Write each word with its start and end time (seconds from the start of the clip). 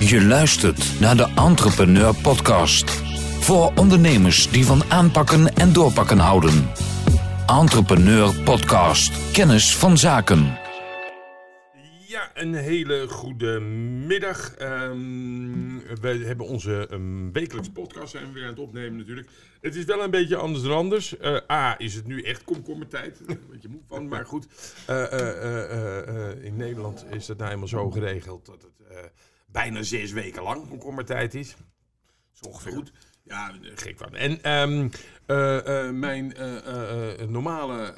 Je 0.00 0.24
luistert 0.24 1.00
naar 1.00 1.16
de 1.16 1.32
Entrepreneur 1.36 2.14
Podcast. 2.22 2.90
Voor 3.40 3.72
ondernemers 3.74 4.50
die 4.50 4.64
van 4.64 4.84
aanpakken 4.84 5.54
en 5.54 5.72
doorpakken 5.72 6.18
houden. 6.18 6.70
Entrepreneur 7.46 8.42
Podcast. 8.42 9.32
Kennis 9.32 9.76
van 9.76 9.98
zaken. 9.98 10.58
Ja, 12.06 12.30
een 12.34 12.54
hele 12.54 13.08
goede 13.08 13.60
middag. 14.06 14.54
Ehm, 14.54 15.78
we 16.00 16.22
hebben 16.26 16.46
onze 16.46 16.88
um, 16.90 17.32
wekelijkse 17.32 17.72
podcast 17.72 18.10
zijn 18.10 18.26
we 18.26 18.32
weer 18.32 18.42
aan 18.42 18.48
het 18.48 18.58
opnemen 18.58 18.96
natuurlijk. 18.96 19.28
Het 19.60 19.76
is 19.76 19.84
wel 19.84 20.02
een 20.02 20.10
beetje 20.10 20.36
anders 20.36 20.62
dan 20.62 20.72
anders. 20.76 21.16
Eh, 21.16 21.36
A, 21.50 21.74
is 21.78 21.94
het 21.94 22.06
nu 22.06 22.22
echt 22.22 22.44
komkommertijd. 22.44 23.18
Daar 23.18 23.26
ben 23.26 23.36
een 23.36 23.50
beetje 23.50 23.68
moe 23.68 23.82
van, 23.86 24.08
maar 24.08 24.26
goed. 24.26 24.46
Uh, 24.90 24.96
uh, 25.12 26.44
in 26.44 26.56
Nederland 26.56 27.04
is 27.10 27.26
dat 27.26 27.38
nou 27.38 27.50
eenmaal 27.50 27.68
zo 27.68 27.90
geregeld 27.90 28.46
dat 28.46 28.62
het 28.62 28.80
bijna 29.52 29.82
zes 29.82 30.12
weken 30.12 30.42
lang 30.42 30.68
komkommertijd 30.68 31.34
is. 31.34 31.50
Dat 31.50 32.40
is 32.42 32.48
ongeveer 32.48 32.72
goed. 32.72 32.92
Ja, 33.24 33.54
gek 33.74 33.98
van. 33.98 34.14
En 34.14 34.52
um, 34.52 34.90
mijn 36.00 36.34
normale 37.28 37.94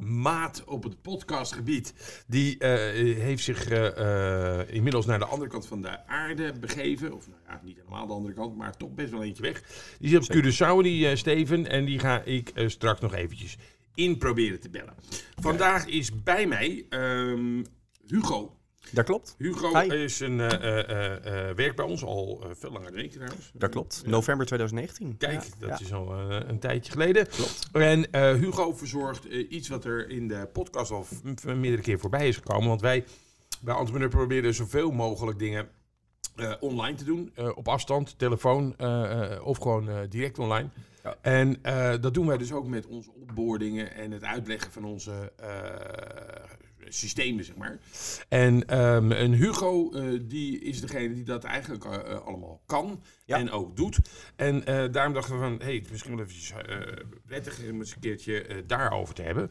maat 0.00 0.64
op 0.64 0.82
het 0.82 1.02
podcastgebied, 1.02 1.94
die 2.26 2.56
heeft 3.18 3.44
zich 3.44 3.68
inmiddels 4.68 5.06
naar 5.06 5.18
de 5.18 5.24
andere 5.24 5.50
kant 5.50 5.66
van 5.66 5.82
de 5.82 6.06
aarde 6.06 6.52
begeven. 6.60 7.12
Of 7.12 7.28
nou 7.28 7.40
ja, 7.46 7.60
niet 7.64 7.76
helemaal 7.76 8.06
de 8.06 8.12
andere 8.12 8.34
kant, 8.34 8.56
maar 8.56 8.76
toch 8.76 8.94
best 8.94 9.10
wel 9.10 9.22
eentje 9.22 9.42
weg. 9.42 9.62
Die 9.98 10.08
zit 10.08 10.28
op 10.28 10.36
Curaçao, 10.36 10.82
die 10.82 11.16
Steven. 11.16 11.66
En 11.66 11.84
die 11.84 11.98
ga 11.98 12.22
ik 12.22 12.52
straks 12.66 13.00
nog 13.00 13.14
eventjes 13.14 13.56
in 13.94 14.18
proberen 14.18 14.60
te 14.60 14.70
bellen. 14.70 14.94
Vandaag 15.40 15.86
is 15.86 16.22
bij 16.22 16.46
mij 16.46 16.86
um, 16.90 17.66
Hugo. 18.06 18.59
Dat 18.92 19.04
klopt. 19.04 19.34
Hugo 19.38 19.80
Hi. 19.80 19.94
is 19.94 20.20
een 20.20 20.38
uh, 20.38 20.48
uh, 20.48 20.50
werkt 21.54 21.76
bij 21.76 21.84
ons 21.84 22.04
al 22.04 22.44
veel 22.52 22.70
langer 22.70 22.92
dan 22.92 23.00
ik 23.00 23.12
trouwens. 23.12 23.50
Dat 23.54 23.70
klopt. 23.70 24.02
November 24.06 24.46
2019. 24.46 25.16
Kijk, 25.16 25.42
ja. 25.42 25.48
dat 25.58 25.78
ja. 25.78 25.84
is 25.84 25.92
al 25.92 26.12
een 26.20 26.58
tijdje 26.58 26.92
geleden. 26.92 27.26
Klopt. 27.28 27.68
En 27.72 28.34
Hugo 28.36 28.72
verzorgt 28.72 29.24
iets 29.24 29.68
wat 29.68 29.84
er 29.84 30.08
in 30.08 30.28
de 30.28 30.48
podcast 30.52 30.90
al 30.90 31.06
meerdere 31.44 31.82
keer 31.82 31.98
voorbij 31.98 32.28
is 32.28 32.36
gekomen. 32.36 32.68
Want 32.68 32.80
wij 32.80 33.04
bij 33.60 33.74
Entrepreneur 33.74 34.08
proberen 34.08 34.54
zoveel 34.54 34.90
mogelijk 34.90 35.38
dingen 35.38 35.68
online 36.60 36.96
te 36.96 37.04
doen. 37.04 37.32
op 37.54 37.68
afstand, 37.68 38.18
telefoon 38.18 38.76
of 39.42 39.58
gewoon 39.58 40.06
direct 40.08 40.38
online. 40.38 40.68
Ja. 41.02 41.16
En 41.20 41.60
dat 42.00 42.14
doen 42.14 42.26
wij 42.26 42.38
dus 42.38 42.52
ook 42.52 42.66
met 42.66 42.86
onze 42.86 43.10
opboordingen 43.12 43.94
en 43.94 44.10
het 44.10 44.24
uitleggen 44.24 44.72
van 44.72 44.84
onze 44.84 45.32
systemen, 46.90 47.44
zeg 47.44 47.56
maar. 47.56 47.78
En, 48.28 48.80
um, 48.80 49.12
en 49.12 49.32
Hugo, 49.32 49.90
uh, 49.94 50.20
die 50.22 50.60
is 50.60 50.80
degene 50.80 51.14
die 51.14 51.24
dat 51.24 51.44
eigenlijk 51.44 51.84
uh, 51.84 52.20
allemaal 52.24 52.62
kan 52.66 53.02
ja. 53.24 53.38
en 53.38 53.50
ook 53.50 53.76
doet. 53.76 53.98
En 54.36 54.56
uh, 54.56 54.92
daarom 54.92 55.12
dachten 55.12 55.34
we 55.34 55.40
van, 55.40 55.58
hey, 55.62 55.74
het 55.74 55.84
is 55.84 55.90
misschien 55.90 56.16
wel 56.16 56.24
eventjes 56.24 56.52
prettig 57.26 57.58
om 57.70 57.78
eens 57.78 57.94
een 57.94 58.00
keertje 58.00 58.64
daarover 58.66 59.14
te 59.14 59.22
hebben. 59.22 59.48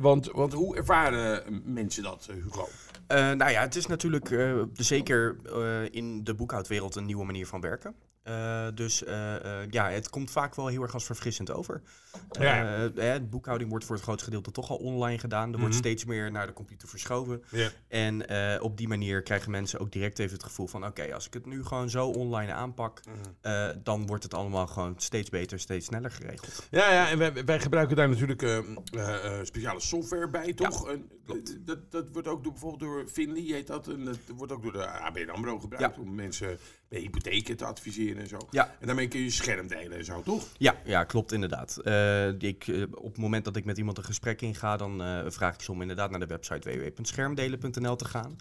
want, 0.00 0.26
want 0.26 0.52
hoe 0.52 0.76
ervaren 0.76 1.62
mensen 1.64 2.02
dat, 2.02 2.28
Hugo? 2.32 2.68
nou 3.08 3.50
ja, 3.50 3.60
het 3.60 3.76
is 3.76 3.86
natuurlijk 3.86 4.28
zeker 4.72 5.36
in 5.90 6.24
de 6.24 6.34
boekhoudwereld 6.34 6.96
een 6.96 7.06
nieuwe 7.06 7.24
manier 7.24 7.46
van 7.46 7.60
werken. 7.60 7.94
Uh, 8.28 8.66
dus 8.74 9.02
uh, 9.02 9.10
uh, 9.10 9.70
ja, 9.70 9.90
het 9.90 10.10
komt 10.10 10.30
vaak 10.30 10.54
wel 10.54 10.66
heel 10.66 10.82
erg 10.82 10.94
als 10.94 11.04
verfrissend 11.04 11.50
over. 11.50 11.82
Ja. 12.30 13.20
boekhouding 13.20 13.70
wordt 13.70 13.84
voor 13.84 13.94
het 13.94 14.04
grootste 14.04 14.24
gedeelte 14.24 14.50
toch 14.50 14.70
al 14.70 14.76
online 14.76 15.18
gedaan. 15.18 15.40
Er 15.40 15.46
mm 15.46 15.52
-hmm. 15.52 15.60
wordt 15.60 15.76
steeds 15.76 16.04
meer 16.04 16.30
naar 16.30 16.46
de 16.46 16.52
computer 16.52 16.88
verschoven. 16.88 17.42
Ja. 17.48 17.70
En 17.88 18.30
op 18.60 18.76
die 18.76 18.88
manier 18.88 19.22
krijgen 19.22 19.50
mensen 19.50 19.80
ook 19.80 19.92
direct 19.92 20.18
even 20.18 20.32
het 20.32 20.42
gevoel 20.42 20.66
van... 20.66 20.80
oké, 20.80 21.00
okay, 21.00 21.12
als 21.12 21.26
ik 21.26 21.34
het 21.34 21.46
nu 21.46 21.64
gewoon 21.64 21.90
zo 21.90 22.08
online 22.08 22.52
aanpak... 22.52 23.00
Mm 23.06 23.12
-hmm. 23.42 23.82
dan 23.82 24.06
wordt 24.06 24.22
het 24.22 24.34
allemaal 24.34 24.66
gewoon 24.66 24.94
steeds 24.96 25.30
beter, 25.30 25.60
steeds 25.60 25.86
sneller 25.86 26.10
geregeld. 26.10 26.66
Ja, 26.70 26.92
ja 26.92 27.08
en 27.08 27.18
wij, 27.18 27.44
wij 27.44 27.60
gebruiken 27.60 27.96
daar 27.96 28.08
natuurlijk 28.08 28.62
speciale 29.42 29.80
software 29.80 30.28
bij, 30.28 30.52
toch? 30.52 30.90
Ja, 30.90 30.96
dat, 31.26 31.56
dat, 31.64 31.90
dat, 31.90 32.06
wordt 32.12 32.28
ook 32.28 32.42
door, 32.42 32.52
bijvoorbeeld 32.52 32.80
door 32.80 33.08
Finley, 33.08 33.42
heet 33.42 33.66
dat. 33.66 33.88
En 33.88 34.04
dat 34.04 34.18
wordt 34.36 34.52
ook 34.52 34.62
door 34.62 34.72
de 34.72 34.86
ABN 34.86 35.28
AMRO 35.28 35.58
gebruikt 35.58 35.96
ja. 35.96 36.02
om 36.02 36.14
mensen 36.14 36.58
bij 36.88 37.00
hypotheken 37.00 37.56
te 37.56 37.64
adviseren 37.64 38.22
en 38.22 38.28
zo. 38.28 38.38
Ja. 38.50 38.74
En 38.80 38.86
daarmee 38.86 39.08
kun 39.08 39.20
je 39.20 39.30
scherm 39.30 39.66
delen 39.66 39.98
en 39.98 40.04
zo, 40.04 40.22
toch? 40.22 40.48
Ja, 40.56 40.74
ja 40.84 41.04
klopt 41.04 41.32
inderdaad. 41.32 41.78
Uh, 41.84 42.28
ik, 42.28 42.66
uh, 42.66 42.82
op 42.90 43.04
het 43.04 43.18
moment 43.18 43.44
dat 43.44 43.56
ik 43.56 43.64
met 43.64 43.78
iemand 43.78 43.98
een 43.98 44.04
gesprek 44.04 44.42
inga, 44.42 44.76
dan 44.76 45.02
uh, 45.02 45.24
vraag 45.26 45.54
ik 45.54 45.60
ze 45.60 45.72
om 45.72 45.80
inderdaad 45.80 46.10
naar 46.10 46.20
de 46.20 46.26
website 46.26 46.70
www.schermdelen.nl 46.70 47.96
te 47.96 48.04
gaan. 48.04 48.36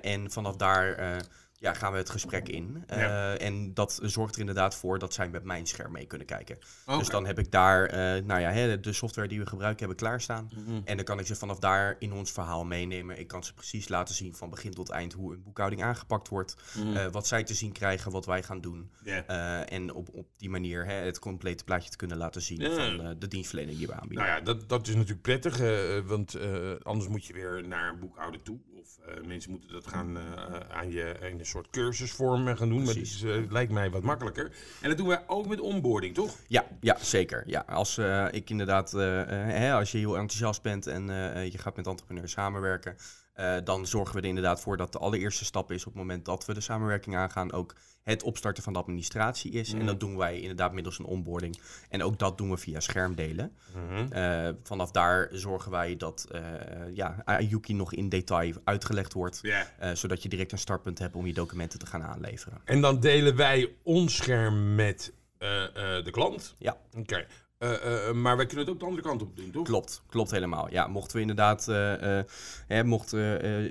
en 0.00 0.30
vanaf 0.30 0.56
daar 0.56 1.20
ja, 1.60 1.74
gaan 1.74 1.92
we 1.92 1.98
het 1.98 2.10
gesprek 2.10 2.48
in. 2.48 2.84
Uh, 2.90 2.98
ja. 2.98 3.36
En 3.36 3.74
dat 3.74 4.00
zorgt 4.02 4.34
er 4.34 4.40
inderdaad 4.40 4.74
voor 4.74 4.98
dat 4.98 5.14
zij 5.14 5.28
met 5.28 5.44
mijn 5.44 5.66
scherm 5.66 5.92
mee 5.92 6.06
kunnen 6.06 6.26
kijken. 6.26 6.58
Okay. 6.86 6.98
Dus 6.98 7.08
dan 7.08 7.26
heb 7.26 7.38
ik 7.38 7.50
daar 7.50 7.84
uh, 7.84 8.24
nou 8.24 8.40
ja, 8.40 8.50
hè, 8.50 8.80
de 8.80 8.92
software 8.92 9.28
die 9.28 9.38
we 9.38 9.46
gebruiken 9.46 9.78
hebben 9.78 9.96
klaarstaan. 9.96 10.50
Mm 10.54 10.64
-hmm. 10.64 10.82
En 10.84 10.96
dan 10.96 11.04
kan 11.04 11.18
ik 11.18 11.26
ze 11.26 11.34
vanaf 11.34 11.58
daar 11.58 11.96
in 11.98 12.12
ons 12.12 12.32
verhaal 12.32 12.64
meenemen. 12.64 13.18
Ik 13.18 13.26
kan 13.26 13.44
ze 13.44 13.54
precies 13.54 13.88
laten 13.88 14.14
zien 14.14 14.34
van 14.34 14.50
begin 14.50 14.70
tot 14.70 14.88
eind 14.88 15.12
hoe 15.12 15.34
een 15.34 15.42
boekhouding 15.42 15.82
aangepakt 15.82 16.28
wordt. 16.28 16.56
Mm 16.74 16.82
-hmm. 16.82 16.96
uh, 16.96 17.06
wat 17.06 17.26
zij 17.26 17.44
te 17.44 17.54
zien 17.54 17.72
krijgen, 17.72 18.10
wat 18.10 18.26
wij 18.26 18.42
gaan 18.42 18.60
doen. 18.60 18.90
Yeah. 19.04 19.72
en 19.72 19.94
op, 19.94 20.08
op 20.12 20.26
die 20.36 20.50
manier 20.50 20.84
hè, 20.84 20.92
het 20.94 21.18
complete 21.18 21.64
plaatje 21.64 21.90
te 21.90 21.96
kunnen 21.96 22.16
laten 22.16 22.42
zien 22.42 22.58
yeah. 22.58 22.74
van 22.74 23.18
de 23.18 23.28
dienstverlening 23.28 23.78
die 23.78 23.86
we 23.86 23.92
aanbieden. 23.92 24.26
Nou 24.26 24.38
ja, 24.38 24.44
dat, 24.44 24.68
dat 24.68 24.88
is 24.88 24.94
natuurlijk 24.94 25.22
prettig. 25.22 25.58
want 26.06 26.36
anders 26.82 27.08
moet 27.08 27.24
je 27.24 27.32
weer 27.32 27.68
naar 27.68 27.88
een 27.88 27.98
boekhouder 27.98 28.42
toe. 28.42 28.58
Of 28.88 29.24
mensen 29.26 29.50
moeten 29.50 29.72
dat 29.72 29.86
gaan 29.86 30.18
aan 30.70 30.90
je... 30.90 31.16
Aan 31.22 31.38
je 31.38 31.44
soort 31.44 31.70
cursusvorm 31.70 32.56
gaan 32.56 32.68
doen. 32.68 32.82
Precies. 32.82 33.22
Maar 33.22 33.32
het 33.32 33.44
uh, 33.44 33.50
lijkt 33.50 33.72
mij 33.72 33.90
wat 33.90 34.02
makkelijker. 34.02 34.52
En 34.80 34.88
dat 34.88 34.98
doen 34.98 35.06
wij 35.06 35.22
ook 35.26 35.46
met 35.46 35.60
onboarding, 35.60 36.14
toch? 36.14 36.36
Ja, 36.46 36.64
ja 36.80 36.96
zeker. 37.00 37.42
Ja, 37.46 37.64
als 37.66 37.98
ik 38.30 38.50
inderdaad, 38.50 38.90
hè, 38.92 39.72
als 39.72 39.92
je 39.92 39.98
heel 39.98 40.16
enthousiast 40.18 40.62
bent 40.62 40.86
en 40.86 41.06
je 41.50 41.58
gaat 41.58 41.76
met 41.76 41.86
entrepreneurs 41.86 42.32
samenwerken, 42.32 42.96
dan 43.64 43.86
zorgen 43.86 44.14
we 44.14 44.20
er 44.20 44.28
inderdaad 44.28 44.60
voor 44.60 44.76
dat 44.76 44.92
de 44.92 44.98
allereerste 44.98 45.44
stap 45.44 45.72
is 45.72 45.86
op 45.86 45.92
het 45.92 46.02
moment 46.02 46.24
dat 46.24 46.44
we 46.44 46.54
de 46.54 46.60
samenwerking 46.60 47.16
aangaan, 47.16 47.52
ook 47.52 47.74
het 48.02 48.22
opstarten 48.22 48.62
van 48.62 48.72
de 48.72 48.78
administratie 48.78 49.52
is. 49.52 49.74
Mm. 49.74 49.80
En 49.80 49.86
dat 49.86 50.00
doen 50.00 50.16
wij 50.16 50.40
inderdaad 50.40 50.72
middels 50.72 50.98
een 50.98 51.04
onboarding. 51.04 51.60
En 51.88 52.02
ook 52.02 52.18
dat 52.18 52.38
doen 52.38 52.50
we 52.50 52.56
via 52.56 52.80
schermdelen. 52.80 53.56
Uh, 54.12 54.48
vanaf 54.62 54.90
daar 54.90 55.28
zorgen 55.32 55.70
wij 55.70 55.96
dat 55.96 56.28
uh, 56.32 56.40
ja, 56.94 57.22
Ayuki 57.24 57.74
nog 57.74 57.92
in 57.92 58.08
detail 58.08 58.54
uitgelegd 58.64 59.12
wordt. 59.12 59.38
Yeah. 59.42 59.94
Zodat 59.94 60.22
je 60.22 60.28
direct 60.28 60.52
een 60.52 60.58
startpunt 60.58 60.98
hebt 60.98 61.14
om 61.14 61.26
je 61.26 61.32
documenten 61.32 61.78
te 61.78 61.86
gaan 61.86 62.02
aanleveren. 62.02 62.60
En 62.64 62.80
dan 62.80 63.00
delen 63.00 63.36
wij 63.36 63.74
ons 63.82 64.16
scherm 64.16 64.74
met 64.74 65.12
de 65.38 66.08
klant? 66.10 66.54
Ja. 66.58 66.76
Oké. 66.90 66.98
Okay. 66.98 67.26
Uh, 67.58 67.70
uh, 67.70 68.12
maar 68.12 68.36
wij 68.36 68.46
kunnen 68.46 68.64
het 68.64 68.74
ook 68.74 68.80
de 68.80 68.86
andere 68.86 69.02
kant 69.02 69.22
op 69.22 69.36
doen, 69.36 69.50
toch? 69.50 69.64
Klopt, 69.64 70.02
klopt 70.08 70.30
helemaal. 70.30 70.70
Ja, 70.70 70.86
mochten 70.86 71.14
we 71.14 71.20
inderdaad, 71.20 71.68
uh, 71.68 72.20
hè, 72.66 72.84
mocht 72.84 73.12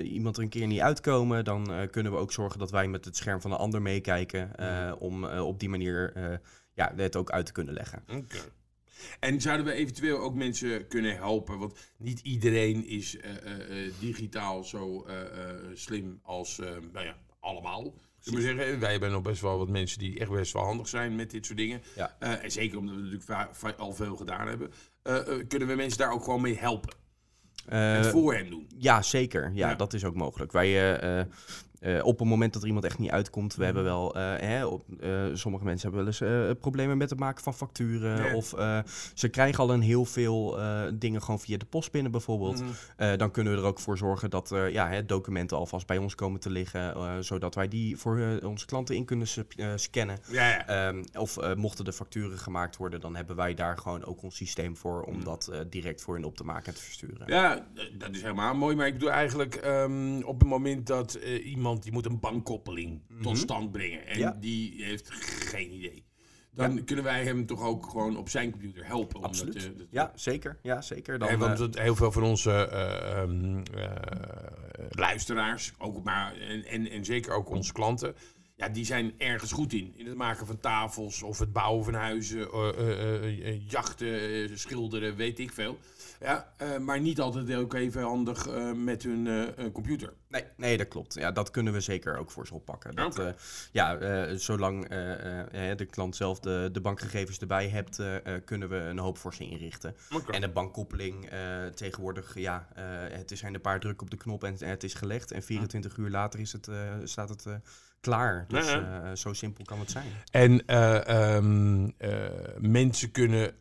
iemand 0.01 0.37
er 0.37 0.43
een 0.43 0.49
keer 0.49 0.67
niet 0.67 0.79
uitkomen, 0.79 1.45
dan 1.45 1.87
kunnen 1.91 2.11
we 2.11 2.17
ook 2.17 2.31
zorgen 2.31 2.59
dat 2.59 2.71
wij 2.71 2.87
met 2.87 3.05
het 3.05 3.17
scherm 3.17 3.41
van 3.41 3.49
de 3.49 3.57
ander 3.57 3.81
meekijken. 3.81 4.51
om 4.99 5.25
op 5.25 5.59
die 5.59 5.69
manier 5.69 6.13
ja, 6.73 6.93
het 6.95 7.15
ook 7.15 7.31
uit 7.31 7.45
te 7.45 7.51
kunnen 7.51 7.73
leggen. 7.73 8.03
Oké. 8.07 8.17
Okay. 8.17 8.41
En 9.19 9.41
zouden 9.41 9.65
we 9.65 9.71
eventueel 9.71 10.19
ook 10.19 10.35
mensen 10.35 10.87
kunnen 10.87 11.15
helpen? 11.15 11.59
Want 11.59 11.79
niet 11.97 12.19
iedereen 12.19 12.87
is 12.87 13.17
digitaal 13.99 14.63
zo 14.63 15.05
slim 15.73 16.19
als 16.23 16.57
nou 16.91 17.05
ja, 17.05 17.17
allemaal. 17.39 17.93
Ik 18.27 18.33
moet 18.33 18.41
zeggen, 18.41 18.79
wij 18.79 18.91
hebben 18.91 19.11
nog 19.11 19.21
best 19.21 19.41
wel 19.41 19.57
wat 19.57 19.69
mensen 19.69 19.99
die 19.99 20.19
echt 20.19 20.29
best 20.29 20.53
wel 20.53 20.63
handig 20.63 20.87
zijn 20.87 21.15
met 21.15 21.31
dit 21.31 21.45
soort 21.45 21.57
dingen. 21.57 21.81
Ja. 21.95 22.15
Uh, 22.19 22.43
en 22.43 22.51
zeker 22.51 22.77
omdat 22.77 22.95
we 22.95 23.01
natuurlijk 23.01 23.79
al 23.79 23.93
veel 23.93 24.15
gedaan 24.15 24.47
hebben. 24.47 24.71
Uh, 25.03 25.13
uh, 25.13 25.47
kunnen 25.47 25.67
we 25.67 25.75
mensen 25.75 25.97
daar 25.97 26.11
ook 26.11 26.23
gewoon 26.23 26.41
mee 26.41 26.57
helpen? 26.57 26.93
het 27.65 28.07
voor 28.07 28.33
hen 28.33 28.49
doen? 28.49 28.69
Ja, 28.77 29.01
zeker. 29.01 29.51
Ja, 29.53 29.69
ja, 29.69 29.75
dat 29.75 29.93
is 29.93 30.03
ook 30.03 30.15
mogelijk. 30.15 30.51
Wij 30.51 30.97
uh, 31.81 32.05
op 32.05 32.19
het 32.19 32.27
moment 32.27 32.53
dat 32.53 32.61
er 32.61 32.67
iemand 32.67 32.85
echt 32.85 32.99
niet 32.99 33.11
uitkomt, 33.11 33.55
we 33.55 33.65
hebben 33.65 33.83
wel, 33.83 34.17
uh, 34.17 34.23
hè, 34.37 34.65
op, 34.65 34.83
uh, 34.99 35.25
sommige 35.33 35.65
mensen 35.65 35.89
hebben 35.91 36.05
wel 36.05 36.29
eens 36.29 36.57
problemen 36.59 36.97
met 36.97 37.09
het 37.09 37.19
maken 37.19 37.43
van 37.43 37.53
facturen. 37.53 38.33
Of 38.33 38.55
ze 39.13 39.29
krijgen 39.29 39.63
al 39.63 39.73
een 39.73 39.81
heel 39.81 40.05
veel 40.05 40.59
dingen 40.93 41.21
gewoon 41.21 41.39
via 41.39 41.57
de 41.57 41.65
post 41.65 41.91
binnen 41.91 42.11
bijvoorbeeld. 42.11 42.61
Mm. 42.61 43.17
dan 43.17 43.31
kunnen 43.31 43.53
we 43.53 43.59
er 43.59 43.65
ook 43.65 43.79
voor 43.79 43.97
zorgen 43.97 44.29
dat 44.29 44.55
ja, 44.71 44.87
hè, 44.87 45.05
documenten 45.05 45.57
alvast 45.57 45.87
bij 45.87 45.97
ons 45.97 46.15
komen 46.15 46.39
te 46.39 46.49
liggen. 46.49 47.23
zodat 47.23 47.55
wij 47.55 47.67
die 47.67 47.97
voor 47.97 48.39
onze 48.43 48.65
klanten 48.65 48.95
in 48.95 49.05
kunnen 49.05 49.27
scannen. 49.75 50.17
Ja, 50.31 50.87
um, 50.87 51.03
of 51.13 51.55
mochten 51.55 51.85
de 51.85 51.93
facturen 51.93 52.37
gemaakt 52.37 52.77
worden, 52.77 53.01
dan 53.01 53.15
hebben 53.15 53.35
wij 53.35 53.53
daar 53.53 53.77
gewoon 53.77 54.05
ook 54.05 54.23
ons 54.23 54.35
systeem 54.35 54.77
voor 54.77 55.01
om 55.01 55.15
mm. 55.15 55.23
dat 55.23 55.51
direct 55.69 56.01
voor 56.01 56.15
hen 56.15 56.25
op 56.25 56.35
te 56.35 56.43
maken 56.43 56.65
en 56.65 56.73
te 56.73 56.81
versturen. 56.81 57.27
Ja, 57.27 57.65
dat 57.97 58.09
is 58.11 58.21
helemaal 58.21 58.55
mooi. 58.55 58.75
Maar 58.75 58.87
ik 58.87 58.93
bedoel 58.93 59.11
eigenlijk 59.11 59.65
um, 59.65 60.23
op 60.23 60.39
het 60.39 60.49
moment 60.49 60.87
dat 60.87 61.13
iemand 61.43 61.66
iemand 61.67 61.83
die 61.83 61.91
moet 61.91 62.05
een 62.05 62.19
bankkoppeling 62.19 62.89
mm 62.89 63.01
-hmm. 63.07 63.21
tot 63.21 63.37
stand 63.37 63.71
brengen. 63.71 64.07
En 64.07 64.19
ja. 64.19 64.37
die 64.39 64.83
heeft 64.83 65.09
geen 65.11 65.73
idee. 65.73 66.05
dan 66.51 66.83
kunnen 66.83 67.03
wij 67.03 67.23
hem 67.23 67.45
toch 67.45 67.61
ook 67.61 67.85
gewoon 67.89 68.17
op 68.17 68.29
zijn 68.29 68.51
computer 68.51 68.85
helpen. 68.85 69.15
om 69.15 69.21
dat, 69.21 69.31
Absoluut. 69.31 69.55
eh, 69.55 69.63
dat- 69.77 69.87
ja, 69.89 70.11
zeker. 70.15 70.59
Ja, 70.61 70.81
zeker. 70.81 71.19
Dan, 71.19 71.37
want 71.37 71.53
eh, 71.53 71.65
het- 71.65 71.79
heel 71.79 71.95
veel 71.95 72.11
van 72.11 72.23
onze 72.23 72.51
eh, 72.51 73.21
ehm, 73.21 73.63
eh, 73.73 74.85
luisteraars, 74.89 75.73
ook 75.77 76.03
maar, 76.03 76.35
en, 76.37 76.65
en, 76.65 76.89
en 76.89 77.05
zeker 77.05 77.33
ook 77.33 77.49
onze 77.49 77.73
klanten, 77.73 78.15
ja, 78.55 78.69
die 78.69 78.85
zijn 78.85 79.13
ergens 79.17 79.51
goed 79.51 79.73
in. 79.73 79.93
In 79.95 80.05
het 80.05 80.15
maken 80.15 80.47
van 80.47 80.59
tafels 80.59 81.23
of 81.23 81.39
het 81.39 81.53
bouwen 81.53 81.83
van 81.85 81.93
huizen, 81.93 82.47
jachten, 83.67 84.59
schilderen, 84.59 85.15
weet 85.15 85.39
ik 85.39 85.51
veel. 85.51 85.77
Ja, 86.19 86.53
eh, 86.57 86.77
maar 86.77 86.99
niet 86.99 87.19
altijd 87.19 87.53
ook 87.55 87.73
even 87.73 88.01
handig 88.01 88.47
eh, 88.47 88.71
met 88.71 89.03
hun 89.03 89.27
eh, 89.27 89.71
computer. 89.71 90.13
Nee, 90.29 90.43
nee, 90.57 90.77
dat 90.77 90.87
klopt. 90.87 91.13
Ja, 91.13 91.31
dat 91.31 91.51
kunnen 91.51 91.73
we 91.73 91.79
zeker 91.79 92.17
ook 92.17 92.31
voor 92.31 92.47
ze 92.47 92.53
oppakken. 92.53 92.95
Dat, 92.95 93.19
eh, 93.19 93.29
ja, 93.71 93.97
eh, 93.97 94.35
zolang 94.37 94.87
eh, 94.89 95.69
eh, 95.71 95.77
de 95.77 95.85
klant 95.85 96.15
zelf 96.15 96.39
de, 96.39 96.69
de 96.71 96.81
bankgegevens 96.81 97.39
erbij 97.39 97.69
hebt, 97.69 97.99
eh, 97.99 98.15
eh, 98.15 98.41
kunnen 98.45 98.69
we 98.69 98.75
een 98.75 98.97
hoop 98.99 99.17
voor 99.17 99.33
ze 99.33 99.43
inrichten. 99.43 99.95
En 100.31 100.41
de 100.41 100.49
bankkoppeling 100.49 101.25
eh, 101.29 101.65
tegenwoordig, 101.65 102.37
ja, 102.39 102.67
eh, 102.75 102.83
het 103.17 103.31
is 103.31 103.39
zijn 103.39 103.53
een 103.53 103.61
paar 103.61 103.79
druk 103.79 104.01
op 104.01 104.09
de 104.09 104.17
knop 104.17 104.43
en 104.43 104.55
het 104.65 104.83
is 104.83 104.93
gelegd. 104.93 105.31
En 105.31 105.43
24 105.43 105.97
uur 105.97 106.09
later 106.09 106.39
is 106.39 106.51
het, 106.51 106.67
eh, 106.67 106.75
staat 107.03 107.29
het 107.29 107.45
eh, 107.45 107.53
klaar. 107.99 108.45
Dus 108.47 108.67
eh, 108.71 109.11
zo 109.13 109.33
simpel 109.33 109.63
kan 109.63 109.79
het 109.79 109.91
zijn. 109.91 110.11
En 110.31 110.65
eh, 110.65 111.35
ehm, 111.35 111.89
eh, 111.97 112.09
mensen 112.59 113.11
kunnen 113.11 113.55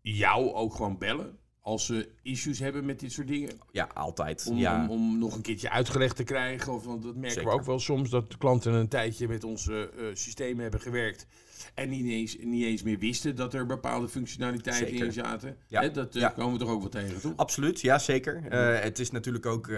jou 0.00 0.52
ook 0.52 0.74
gewoon 0.74 0.98
bellen 0.98 1.38
als 1.62 1.86
ze 1.86 2.08
issues 2.22 2.58
hebben 2.58 2.84
met 2.84 3.00
dit 3.00 3.12
soort 3.12 3.26
dingen. 3.28 3.50
Ja, 3.70 3.88
altijd. 3.94 4.46
Om, 4.46 4.56
ja. 4.56 4.82
om, 4.82 4.90
om 4.90 5.18
nog 5.18 5.34
een 5.34 5.42
keertje 5.42 5.70
uitgelegd 5.70 6.16
te 6.16 6.24
krijgen. 6.24 6.72
Of, 6.72 6.84
want 6.84 7.02
dat 7.02 7.14
merken 7.14 7.30
Zeker. 7.32 7.50
we 7.50 7.56
ook 7.56 7.64
wel 7.64 7.78
soms. 7.78 8.10
Dat 8.10 8.36
klanten 8.38 8.72
een 8.72 8.88
tijdje 8.88 9.28
met 9.28 9.44
onze 9.44 9.90
eh, 9.98 10.04
systemen 10.12 10.62
hebben 10.62 10.80
gewerkt. 10.80 11.26
En 11.74 11.88
niet 11.88 12.06
eens, 12.06 12.36
niet 12.40 12.64
eens 12.64 12.82
meer 12.82 12.98
wisten 12.98 13.36
dat 13.36 13.54
er 13.54 13.66
bepaalde 13.66 14.08
functionaliteiten 14.08 14.88
Zeker. 14.88 15.04
in 15.06 15.12
zaten. 15.12 15.56
Ja. 15.66 15.88
Dat 15.88 16.14
eh, 16.14 16.20
Ja. 16.20 16.28
komen 16.28 16.52
we 16.52 16.58
toch 16.58 16.70
ook 16.70 16.80
wel 16.80 16.90
tegen, 16.90 17.20
toch? 17.20 17.32
Absoluut, 17.36 17.80
ja 17.80 17.98
zeker. 17.98 18.42
Eh, 18.48 18.82
het 18.82 18.98
is 18.98 19.10
natuurlijk 19.10 19.46
ook, 19.46 19.70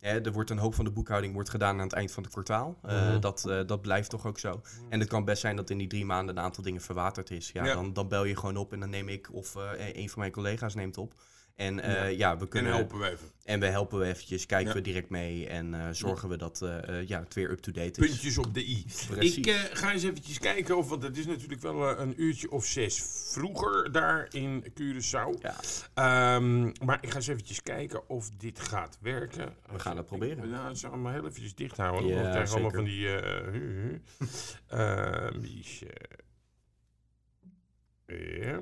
hè, 0.00 0.20
er 0.20 0.32
wordt 0.32 0.50
een 0.50 0.58
hoop 0.58 0.74
van 0.74 0.84
de 0.84 0.90
boekhouding 0.90 1.34
wordt 1.34 1.50
gedaan 1.50 1.76
aan 1.76 1.82
het 1.84 1.92
eind 1.92 2.12
van 2.12 2.22
het 2.22 2.32
kwartaal. 2.32 2.78
Eh, 2.82 3.08
Mhm. 3.10 3.20
dat, 3.20 3.44
eh, 3.48 3.60
dat 3.66 3.80
blijft 3.82 4.10
toch 4.10 4.26
ook 4.26 4.38
zo. 4.38 4.60
En 4.88 5.00
het 5.00 5.08
kan 5.08 5.24
best 5.24 5.40
zijn 5.40 5.56
dat 5.56 5.70
in 5.70 5.78
die 5.78 5.86
drie 5.88 6.04
maanden 6.04 6.36
een 6.36 6.42
aantal 6.42 6.64
dingen 6.64 6.80
verwaterd 6.80 7.30
is. 7.30 7.50
Ja, 7.52 7.64
Ja. 7.64 7.74
Dan, 7.74 7.92
dan 7.92 8.08
bel 8.08 8.24
je 8.24 8.36
gewoon 8.36 8.56
op 8.56 8.72
en 8.72 8.80
dan 8.80 8.90
neem 8.90 9.08
ik 9.08 9.28
of 9.32 9.56
eh, 9.56 9.94
een 9.96 10.08
van 10.08 10.18
mijn 10.20 10.32
collega's 10.32 10.74
neemt 10.74 10.98
op. 10.98 11.14
En 11.60 11.80
eh, 11.80 12.16
ja. 12.18 12.36
we 12.36 12.42
En 12.42 12.48
kunnen 12.48 12.72
helpen 12.72 12.98
we 12.98 13.10
even. 13.10 13.28
en 13.44 13.60
we 13.60 13.66
helpen 13.66 13.98
we 13.98 14.04
eventjes, 14.04 14.46
kijken 14.46 14.68
Ja. 14.68 14.74
we 14.74 14.80
direct 14.80 15.08
mee 15.10 15.46
en 15.48 15.74
eh, 15.74 15.88
zorgen 15.92 16.28
we 16.28 16.36
dat 16.36 16.62
eh, 16.62 17.08
ja, 17.08 17.20
het 17.20 17.34
weer 17.34 17.50
up-to-date 17.50 18.00
is. 18.00 18.08
Puntjes 18.08 18.38
op 18.38 18.54
de 18.54 18.64
i. 18.66 18.84
Precies. 19.08 19.36
Ik 19.36 19.50
ga 19.72 19.92
eens 19.92 20.02
eventjes 20.02 20.38
kijken, 20.38 20.76
of, 20.76 20.88
want 20.88 21.02
het 21.02 21.16
is 21.16 21.26
natuurlijk 21.26 21.60
wel 21.60 21.98
een 21.98 22.22
uurtje 22.22 22.50
of 22.50 22.64
zes 22.64 23.02
vroeger 23.32 23.92
daar 23.92 24.26
in 24.30 24.64
Curaçao. 24.80 25.40
Ja, 25.40 25.56
Ehm, 25.94 26.62
maar 26.84 26.98
ik 27.00 27.10
ga 27.10 27.16
eens 27.16 27.26
eventjes 27.26 27.62
kijken 27.62 28.08
of 28.08 28.30
dit 28.30 28.60
gaat 28.60 28.98
werken. 29.00 29.54
we 29.72 29.78
gaan 29.78 29.96
het 29.96 30.06
proberen. 30.06 30.48
Nou, 30.50 30.68
het 30.68 30.84
allemaal 30.84 31.12
heel 31.12 31.26
eventjes 31.26 31.54
dicht 31.54 31.76
houden. 31.76 32.08
Ja, 32.08 32.22
we 32.22 32.30
krijgen 32.30 32.52
allemaal 32.52 32.70
van 32.70 32.84
die... 32.84 33.08
Miesje. 35.40 35.94
Ja. 38.06 38.60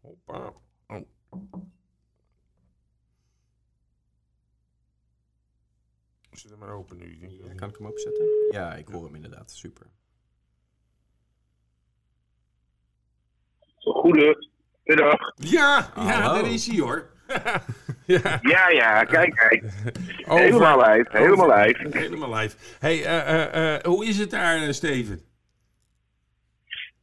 Hoppa. 0.00 0.52
Zet 6.30 6.50
hem 6.50 6.58
maar 6.58 6.68
open 6.74 6.96
nu. 6.96 7.04
Ik 7.12 7.20
denk 7.20 7.38
dat- 7.42 7.54
Kan 7.54 7.68
ik 7.68 7.76
hem 7.78 7.86
opzetten? 7.86 8.24
Ja, 8.50 8.74
ik 8.74 8.88
hoor 8.88 9.04
hem 9.04 9.14
inderdaad. 9.14 9.50
Super. 9.50 9.86
Goedemiddag. 13.78 15.32
Ja, 15.34 15.90
ja, 15.96 16.02
Hallo. 16.20 16.42
daar 16.42 16.50
is 16.52 16.66
hij 16.66 16.78
hoor. 16.80 17.10
ja, 18.06 18.38
Ja, 18.42 18.68
ja, 18.68 19.04
kijk, 19.04 19.34
kijk. 19.34 19.64
over- 20.26 20.38
Helemaal 20.42 20.80
live, 20.90 21.08
helemaal 21.18 21.58
live. 21.58 21.98
Helemaal 21.98 22.34
live. 22.34 22.56
hey, 22.78 23.04
eh, 23.04 23.42
eh, 23.54 23.74
eh, 23.74 23.82
hoe 23.84 24.06
is 24.06 24.18
het 24.18 24.30
daar, 24.30 24.62
eh, 24.62 24.70
Steven? 24.72 25.20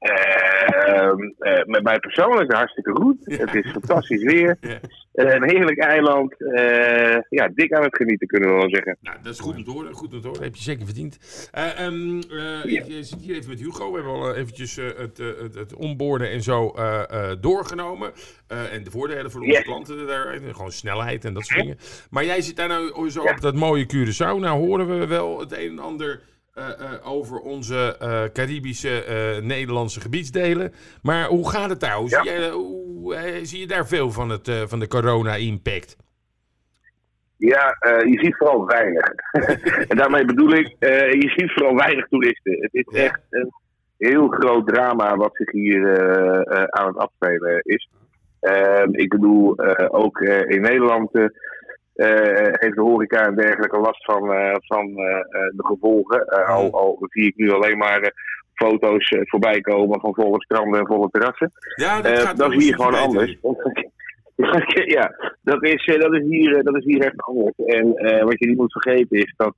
Ehm, 0.01 1.31
eh, 1.39 1.65
met 1.65 1.83
mij 1.83 1.99
persoonlijk 1.99 2.51
hartstikke 2.53 2.91
goed. 2.91 3.17
Het 3.23 3.55
is 3.55 3.71
fantastisch 3.71 4.23
weer. 4.23 4.57
Ja. 4.61 4.79
Eh, 5.13 5.33
een 5.33 5.49
heerlijk 5.49 5.79
eiland. 5.79 6.35
Eh, 6.53 7.17
ja, 7.29 7.47
dik 7.53 7.73
aan 7.73 7.83
het 7.83 7.95
genieten 7.95 8.27
kunnen 8.27 8.49
we 8.49 8.55
wel 8.55 8.69
zeggen. 8.69 8.97
Nou, 9.01 9.17
dat 9.23 9.33
is 9.33 9.39
goed 9.39 9.55
om 9.55 9.63
te 9.63 9.71
horen. 9.71 9.93
Goed 9.93 10.13
om 10.13 10.21
te 10.21 10.27
horen. 10.27 10.43
Heb 10.43 10.55
je 10.55 10.61
zeker 10.63 10.85
verdiend. 10.85 11.17
Eh, 11.51 11.79
ehm, 11.85 12.21
eh, 12.65 12.65
Ik 12.73 12.83
zit 13.05 13.19
hier 13.21 13.35
even 13.35 13.49
met 13.49 13.59
Hugo. 13.59 13.89
We 13.89 13.95
hebben 13.95 14.13
al 14.13 14.35
eventjes 14.35 14.75
het, 14.75 15.17
het, 15.17 15.55
het 15.55 15.73
onboorden 15.75 16.29
en 16.29 16.41
zo 16.41 16.69
eh, 16.69 17.03
eh, 17.09 17.37
doorgenomen. 17.41 18.11
Eh, 18.47 18.73
en 18.73 18.83
de 18.83 18.91
voordelen 18.91 19.31
voor 19.31 19.41
onze 19.41 19.53
Ja. 19.53 19.61
klanten 19.61 20.07
daar. 20.07 20.39
Gewoon 20.51 20.71
snelheid 20.71 21.25
en 21.25 21.33
dat 21.33 21.45
soort 21.45 21.59
dingen. 21.61 21.77
Maar 22.09 22.25
jij 22.25 22.41
zit 22.41 22.55
daar 22.55 22.67
nou 22.67 23.09
zo 23.09 23.23
Ja. 23.23 23.31
op 23.31 23.41
dat 23.41 23.55
mooie 23.55 23.85
Curaçao. 23.95 24.39
Nou 24.39 24.59
horen 24.59 24.99
we 24.99 25.07
wel 25.07 25.39
het 25.39 25.51
een 25.57 25.69
en 25.69 25.79
ander 25.79 26.21
eh, 26.51 26.69
eh, 26.69 27.11
over 27.11 27.39
onze 27.39 27.97
eh, 27.99 28.23
Caribische 28.33 29.03
Nederlandse 29.43 30.01
gebiedsdelen. 30.01 30.73
Maar 31.01 31.25
hoe 31.25 31.49
gaat 31.49 31.69
het 31.69 31.79
daar? 31.79 31.95
Hoe 31.95 32.09
Ja. 32.09 32.23
zie, 32.23 32.31
je, 32.31 32.49
hoe, 32.49 33.39
zie 33.41 33.59
je 33.59 33.67
daar 33.67 33.87
veel 33.87 34.11
van, 34.11 34.29
het, 34.29 34.51
van 34.67 34.79
de 34.79 34.87
corona-impact? 34.87 35.97
Ja, 37.37 37.77
je 38.05 38.19
ziet 38.21 38.37
vooral 38.37 38.65
weinig. 38.65 39.05
en 39.89 39.97
daarmee 39.97 40.25
bedoel 40.25 40.51
ik, 40.51 40.75
je 40.79 41.33
ziet 41.35 41.51
vooral 41.51 41.75
weinig 41.75 42.07
toeristen. 42.07 42.57
Het 42.59 42.69
is 42.73 42.99
echt 42.99 43.19
een 43.29 43.51
heel 43.97 44.27
groot 44.27 44.67
drama 44.67 45.15
wat 45.15 45.35
zich 45.35 45.51
hier 45.51 45.97
aan 46.69 46.87
het 46.87 46.97
afspelen 46.97 47.59
is. 47.61 47.89
Ehm, 48.39 48.89
ik 48.91 49.09
bedoel, 49.09 49.59
ook 49.91 50.19
in 50.47 50.61
Nederland 50.61 51.11
heeft 51.93 52.75
de 52.75 52.81
horeca 52.81 53.25
en 53.25 53.35
dergelijke 53.35 53.77
last 53.77 54.05
van, 54.05 54.33
eh, 54.33 54.55
van 54.59 54.97
eh, 54.97 55.15
eh, 55.15 55.23
de 55.29 55.65
gevolgen. 55.65 56.25
Eh, 56.25 56.49
al, 56.49 56.71
al 56.71 56.97
zie 57.09 57.25
ik 57.25 57.35
nu 57.35 57.51
alleen 57.51 57.77
maar 57.77 58.01
eh, 58.01 58.11
foto's 58.53 59.09
eh, 59.09 59.21
voorbij 59.23 59.61
komen 59.61 59.99
van 59.99 60.13
volle 60.13 60.43
stranden 60.43 60.79
en 60.79 60.87
volle 60.87 61.09
terrassen. 61.11 61.51
Ja, 61.75 62.03
Eh, 62.03 62.17
gaat 62.17 62.37
dat 62.37 62.47
wel 62.47 62.57
is 62.57 62.63
hier 62.63 62.75
gewoon 62.75 62.95
anders. 62.95 63.37
ja, 64.97 65.35
dat 65.41 65.63
is, 65.63 65.85
eh, 65.85 65.99
dat, 65.99 66.13
is 66.13 66.23
hier, 66.27 66.57
eh, 66.57 66.63
dat 66.63 66.75
is 66.75 66.85
hier 66.85 67.01
echt 67.01 67.21
anders. 67.21 67.55
En 67.55 67.95
eh, 67.95 68.23
wat 68.23 68.39
je 68.39 68.47
niet 68.47 68.57
moet 68.57 68.71
vergeten 68.81 69.17
is 69.17 69.33
dat 69.37 69.55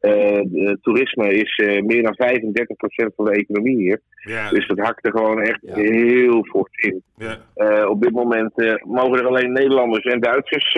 eh, 0.00 0.72
toerisme 0.82 1.32
is 1.34 1.56
eh, 1.56 1.82
meer 1.82 2.02
dan 2.02 2.14
35% 2.14 3.14
van 3.16 3.24
de 3.24 3.30
economie 3.30 3.76
hier. 3.76 4.00
Ja, 4.22 4.50
Dus 4.50 4.66
dat 4.68 4.78
hakt 4.78 5.04
er 5.06 5.10
gewoon 5.12 5.40
echt 5.40 5.58
Ja. 5.62 5.74
heel 5.74 6.44
fort 6.44 6.70
in. 6.84 7.02
ja. 7.16 7.36
Eh, 7.54 7.88
op 7.90 8.02
dit 8.02 8.10
moment 8.12 8.52
mogen 8.86 9.18
er 9.18 9.26
alleen 9.26 9.52
Nederlanders 9.52 10.04
en 10.04 10.20
Duitsers 10.20 10.74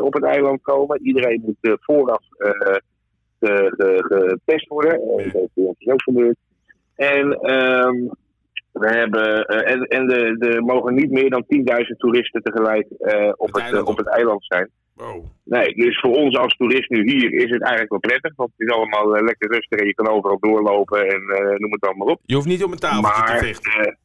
op 0.00 0.14
het 0.14 0.24
eiland 0.24 0.62
komen. 0.62 1.00
Iedereen 1.06 1.42
moet 1.44 1.76
vooraf 1.80 2.22
ge- 2.38 3.72
ge- 3.76 4.34
getest 4.44 4.68
worden. 4.68 5.00
Dat 5.32 5.74
is 5.78 5.86
ook 5.92 6.02
gebeurd. 6.02 6.36
En 6.96 7.32
ehm, 7.32 7.96
we 8.72 8.88
hebben 8.88 9.46
eh, 9.46 9.72
en, 9.72 9.82
en 9.82 10.06
de, 10.06 10.36
de 10.38 10.60
mogen 10.60 10.94
niet 10.94 11.10
meer 11.10 11.30
dan 11.30 11.44
10.000 11.56 11.96
toeristen 11.96 12.42
tegelijk 12.42 12.86
eh, 12.98 13.32
op, 13.36 13.52
Het 13.52 13.72
eh, 13.72 13.86
op 13.86 13.96
het 13.96 14.08
eiland 14.08 14.44
zijn. 14.44 14.70
Wow. 14.94 15.24
Nee, 15.44 15.74
dus 15.74 16.00
voor 16.00 16.14
ons 16.14 16.36
als 16.36 16.56
toerist 16.56 16.90
nu 16.90 17.10
hier 17.10 17.32
is 17.32 17.50
het 17.50 17.62
eigenlijk 17.62 17.90
wel 17.90 18.00
prettig. 18.00 18.32
Want 18.36 18.50
het 18.56 18.68
is 18.68 18.74
allemaal 18.74 19.24
lekker 19.24 19.52
rustig 19.52 19.78
en 19.78 19.86
je 19.86 19.94
kan 19.94 20.08
overal 20.08 20.38
doorlopen 20.40 21.08
en 21.08 21.22
noem 21.58 21.72
het 21.72 21.86
allemaal 21.86 22.06
op. 22.06 22.20
Je 22.24 22.34
hoeft 22.34 22.46
niet 22.46 22.64
op 22.64 22.72
een 22.72 22.78
tafeltje 22.78 23.38
te 23.38 23.44
vechten. 23.44 23.98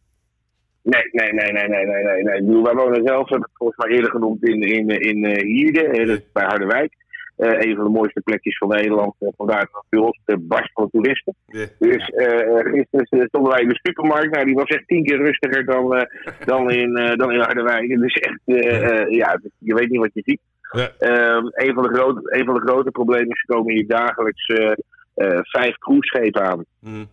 nee, 0.81 1.09
nee, 1.11 1.33
nee, 1.33 1.51
nee, 1.51 1.67
nee, 1.67 1.85
nee, 1.85 2.03
nee. 2.03 2.23
nee. 2.23 2.37
Ik 2.39 2.45
bedoel, 2.45 2.63
wij 2.63 2.73
wonen 2.73 3.05
zelf, 3.05 3.29
heb 3.29 3.39
ik 3.39 3.49
volgens 3.53 3.85
mij 3.85 3.95
eerder 3.95 4.11
genoemd, 4.11 4.43
in, 4.47 4.61
in, 4.61 4.89
in 4.89 5.45
Hierde, 5.45 6.23
bij 6.33 6.45
Harderwijk. 6.45 6.93
Eh, 7.37 7.69
een 7.69 7.75
van 7.75 7.83
de 7.83 7.89
mooiste 7.89 8.21
plekjes 8.21 8.57
van 8.57 8.67
Nederland. 8.67 9.15
Eh, 9.19 9.27
vandaar 9.37 9.69
ons 9.89 10.19
de 10.25 10.37
barst 10.37 10.71
van 10.73 10.89
toeristen. 10.89 11.35
Dus 11.79 12.09
eh 12.09 12.59
gisteren 12.71 13.27
stonden 13.27 13.51
wij 13.51 13.61
in 13.61 13.69
de 13.69 13.79
supermarkt. 13.81 14.31
Nou, 14.31 14.45
die 14.45 14.55
was 14.55 14.69
echt 14.69 14.87
tien 14.87 15.03
keer 15.03 15.17
rustiger 15.17 15.65
dan, 15.65 15.95
eh, 15.95 16.05
dan, 16.51 16.71
in, 16.71 16.95
eh, 16.95 17.15
dan 17.15 17.31
in 17.31 17.39
Harderwijk. 17.39 17.99
Dus 17.99 18.13
echt, 18.13 18.39
eh, 18.45 19.01
eh, 19.01 19.09
ja, 19.09 19.39
je 19.57 19.73
weet 19.73 19.89
niet 19.89 19.99
wat 19.99 20.13
je 20.13 20.21
ziet. 20.25 20.41
Ja. 20.71 20.89
Ehm, 20.99 21.45
een, 21.51 21.73
van 21.73 21.83
de 21.83 21.93
grote, 21.93 22.21
een 22.23 22.45
van 22.45 22.53
de 22.53 22.61
grote 22.61 22.91
problemen 22.91 23.29
is, 23.29 23.43
er 23.47 23.55
komen 23.55 23.73
hier 23.73 23.87
dagelijks 23.87 24.45
eh, 24.45 24.71
eh, 25.15 25.39
vijf 25.41 25.77
cruiseschepen 25.77 26.41
aan. 26.41 26.65
Hm. 26.81 27.05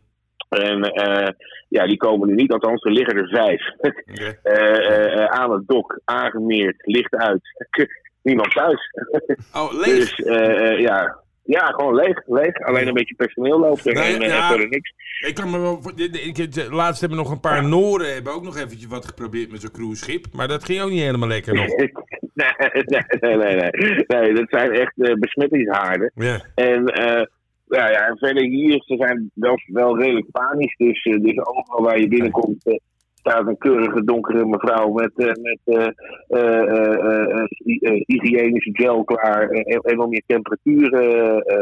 En 0.48 0.82
eh, 0.82 1.28
ja, 1.68 1.86
die 1.86 1.96
komen 1.96 2.28
nu 2.28 2.34
niet, 2.34 2.52
althans, 2.52 2.84
er 2.84 2.92
liggen 2.92 3.16
er 3.16 3.28
vijf. 3.28 3.62
Eh, 4.42 4.52
eh, 4.52 5.20
eh, 5.20 5.24
aan 5.24 5.52
het 5.52 5.68
dok, 5.68 6.00
aangemeerd, 6.04 6.76
licht 6.78 7.14
uit. 7.14 7.40
Niemand 8.22 8.50
thuis. 8.50 8.90
Oh, 9.54 9.72
leeg. 9.72 9.96
Dus 9.96 10.14
eh, 10.14 10.70
eh, 10.70 10.80
ja. 10.80 11.18
ja, 11.42 11.66
gewoon 11.66 11.94
leeg, 11.94 12.22
leeg. 12.26 12.60
Alleen 12.60 12.86
een 12.86 12.94
beetje 12.94 13.14
personeel 13.14 13.58
loopt 13.58 13.86
er 13.86 13.94
Nee, 13.94 14.14
en 14.14 14.22
eh, 14.22 14.28
ja. 14.28 14.48
verder 14.48 14.68
niks. 14.68 14.92
Ik 15.26 15.34
kan 15.34 15.50
me 15.50 15.58
wel. 15.58 15.80
Ik, 15.96 16.70
laatst 16.70 17.00
hebben 17.00 17.18
nog 17.18 17.30
een 17.30 17.40
paar 17.40 17.68
Noren 17.68 18.14
hebben 18.14 18.32
ook 18.32 18.42
nog 18.42 18.56
eventjes 18.56 18.86
wat 18.86 19.06
geprobeerd 19.06 19.50
met 19.50 19.60
zo'n 19.60 19.70
cruiseschip. 19.70 20.26
Maar 20.32 20.48
dat 20.48 20.64
ging 20.64 20.80
ook 20.80 20.90
niet 20.90 21.00
helemaal 21.00 21.28
lekker 21.28 21.54
nog. 21.54 21.76
nee, 21.76 21.92
nee, 22.72 23.02
nee, 23.20 23.36
nee, 23.36 23.56
nee. 23.56 24.04
Nee, 24.06 24.34
dat 24.34 24.48
zijn 24.48 24.72
echt 24.72 24.94
besmettingshaarden. 25.18 26.12
Ja. 26.14 26.40
En 26.54 26.82
ja, 27.66 27.90
ja, 27.90 28.06
en 28.06 28.18
verder 28.18 28.42
hier, 28.42 28.82
ze 28.86 28.96
zijn 28.96 29.30
wel, 29.34 29.60
wel 29.66 29.98
redelijk 29.98 30.30
panisch. 30.30 30.76
Dus, 30.76 31.02
dus 31.02 31.38
overal 31.38 31.82
waar 31.82 32.00
je 32.00 32.08
binnenkomt 32.08 32.64
staat 33.22 33.46
een 33.46 33.58
keurige 33.58 34.04
donkere 34.04 34.46
mevrouw 34.46 34.92
met, 34.92 35.12
uh, 35.16 35.32
met 35.42 35.94
hygiënische 38.06 38.70
gel 38.72 39.04
klaar 39.04 39.48
en 39.48 40.00
om 40.00 40.12
je 40.12 40.22
temperatuur 40.26 40.90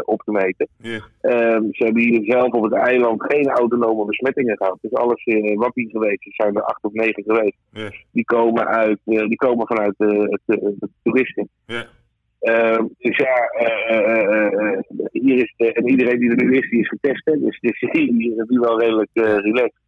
op 0.04 0.22
te 0.22 0.30
meten. 0.32 0.68
Um, 0.82 1.68
ze 1.72 1.84
hebben 1.84 2.02
hier 2.02 2.24
zelf 2.24 2.52
op 2.52 2.62
het 2.62 2.72
eiland 2.72 3.24
geen 3.24 3.48
autonome 3.48 4.04
besmettingen 4.04 4.56
gehad. 4.56 4.78
Dus 4.80 4.92
alles 4.92 5.24
wat 5.54 5.74
hier 5.74 5.90
geweest 5.90 6.26
is, 6.26 6.34
zijn 6.34 6.56
er 6.56 6.62
acht 6.62 6.84
of 6.84 6.92
negen 6.92 7.22
geweest. 7.22 7.58
Die 8.12 8.24
komen, 8.24 8.66
uit, 8.66 8.98
die 9.04 9.36
komen 9.36 9.66
vanuit 9.66 9.94
het 9.96 10.90
toeristen. 11.02 11.48
Uh, 12.40 12.78
dus 12.98 13.16
ja, 13.16 13.50
uh, 13.60 14.50
uh, 14.50 14.78
hier 15.12 15.36
is 15.36 15.54
de, 15.56 15.72
en 15.72 15.88
iedereen 15.88 16.18
die 16.18 16.30
er 16.30 16.44
nu 16.44 16.56
is, 16.56 16.70
die 16.70 16.80
is 16.80 16.88
getest. 16.88 17.24
Hè? 17.24 17.38
Dus, 17.38 17.60
dus 17.60 17.80
hier 17.92 18.36
is 18.36 18.48
nu 18.48 18.58
wel 18.58 18.80
redelijk 18.80 19.10
relaxed. 19.14 19.80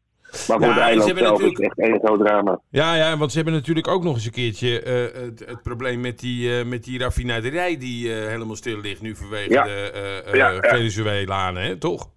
Maar 0.48 0.58
voor 0.58 0.66
Ja, 0.68 0.80
eiland 0.80 1.08
zelf 1.08 1.20
is 1.20 1.28
natuurlijk- 1.28 1.56
het 1.58 1.66
echt 1.66 1.78
één 1.78 1.98
groot 2.04 2.20
drama. 2.20 2.60
Ja, 2.70 2.94
ja, 2.94 3.16
want 3.16 3.30
ze 3.30 3.36
hebben 3.36 3.54
natuurlijk 3.54 3.88
ook 3.88 4.04
nog 4.04 4.14
eens 4.14 4.24
een 4.26 4.32
keertje 4.32 4.82
eh, 4.82 5.22
het, 5.22 5.38
het 5.46 5.62
probleem 5.62 6.00
met 6.00 6.18
die, 6.18 6.58
eh, 6.58 6.64
met 6.64 6.84
die 6.84 6.98
raffinaderij 6.98 7.78
die 7.78 8.14
eh, 8.14 8.26
helemaal 8.28 8.56
stil 8.56 8.80
ligt 8.80 9.02
nu 9.02 9.16
vanwege 9.16 9.52
Ja. 9.52 9.64
de 9.64 10.22
Ja, 10.32 10.48
ja. 10.50 10.60
Venezuelanen, 10.60 11.62
hè, 11.62 11.76
toch? 11.76 12.08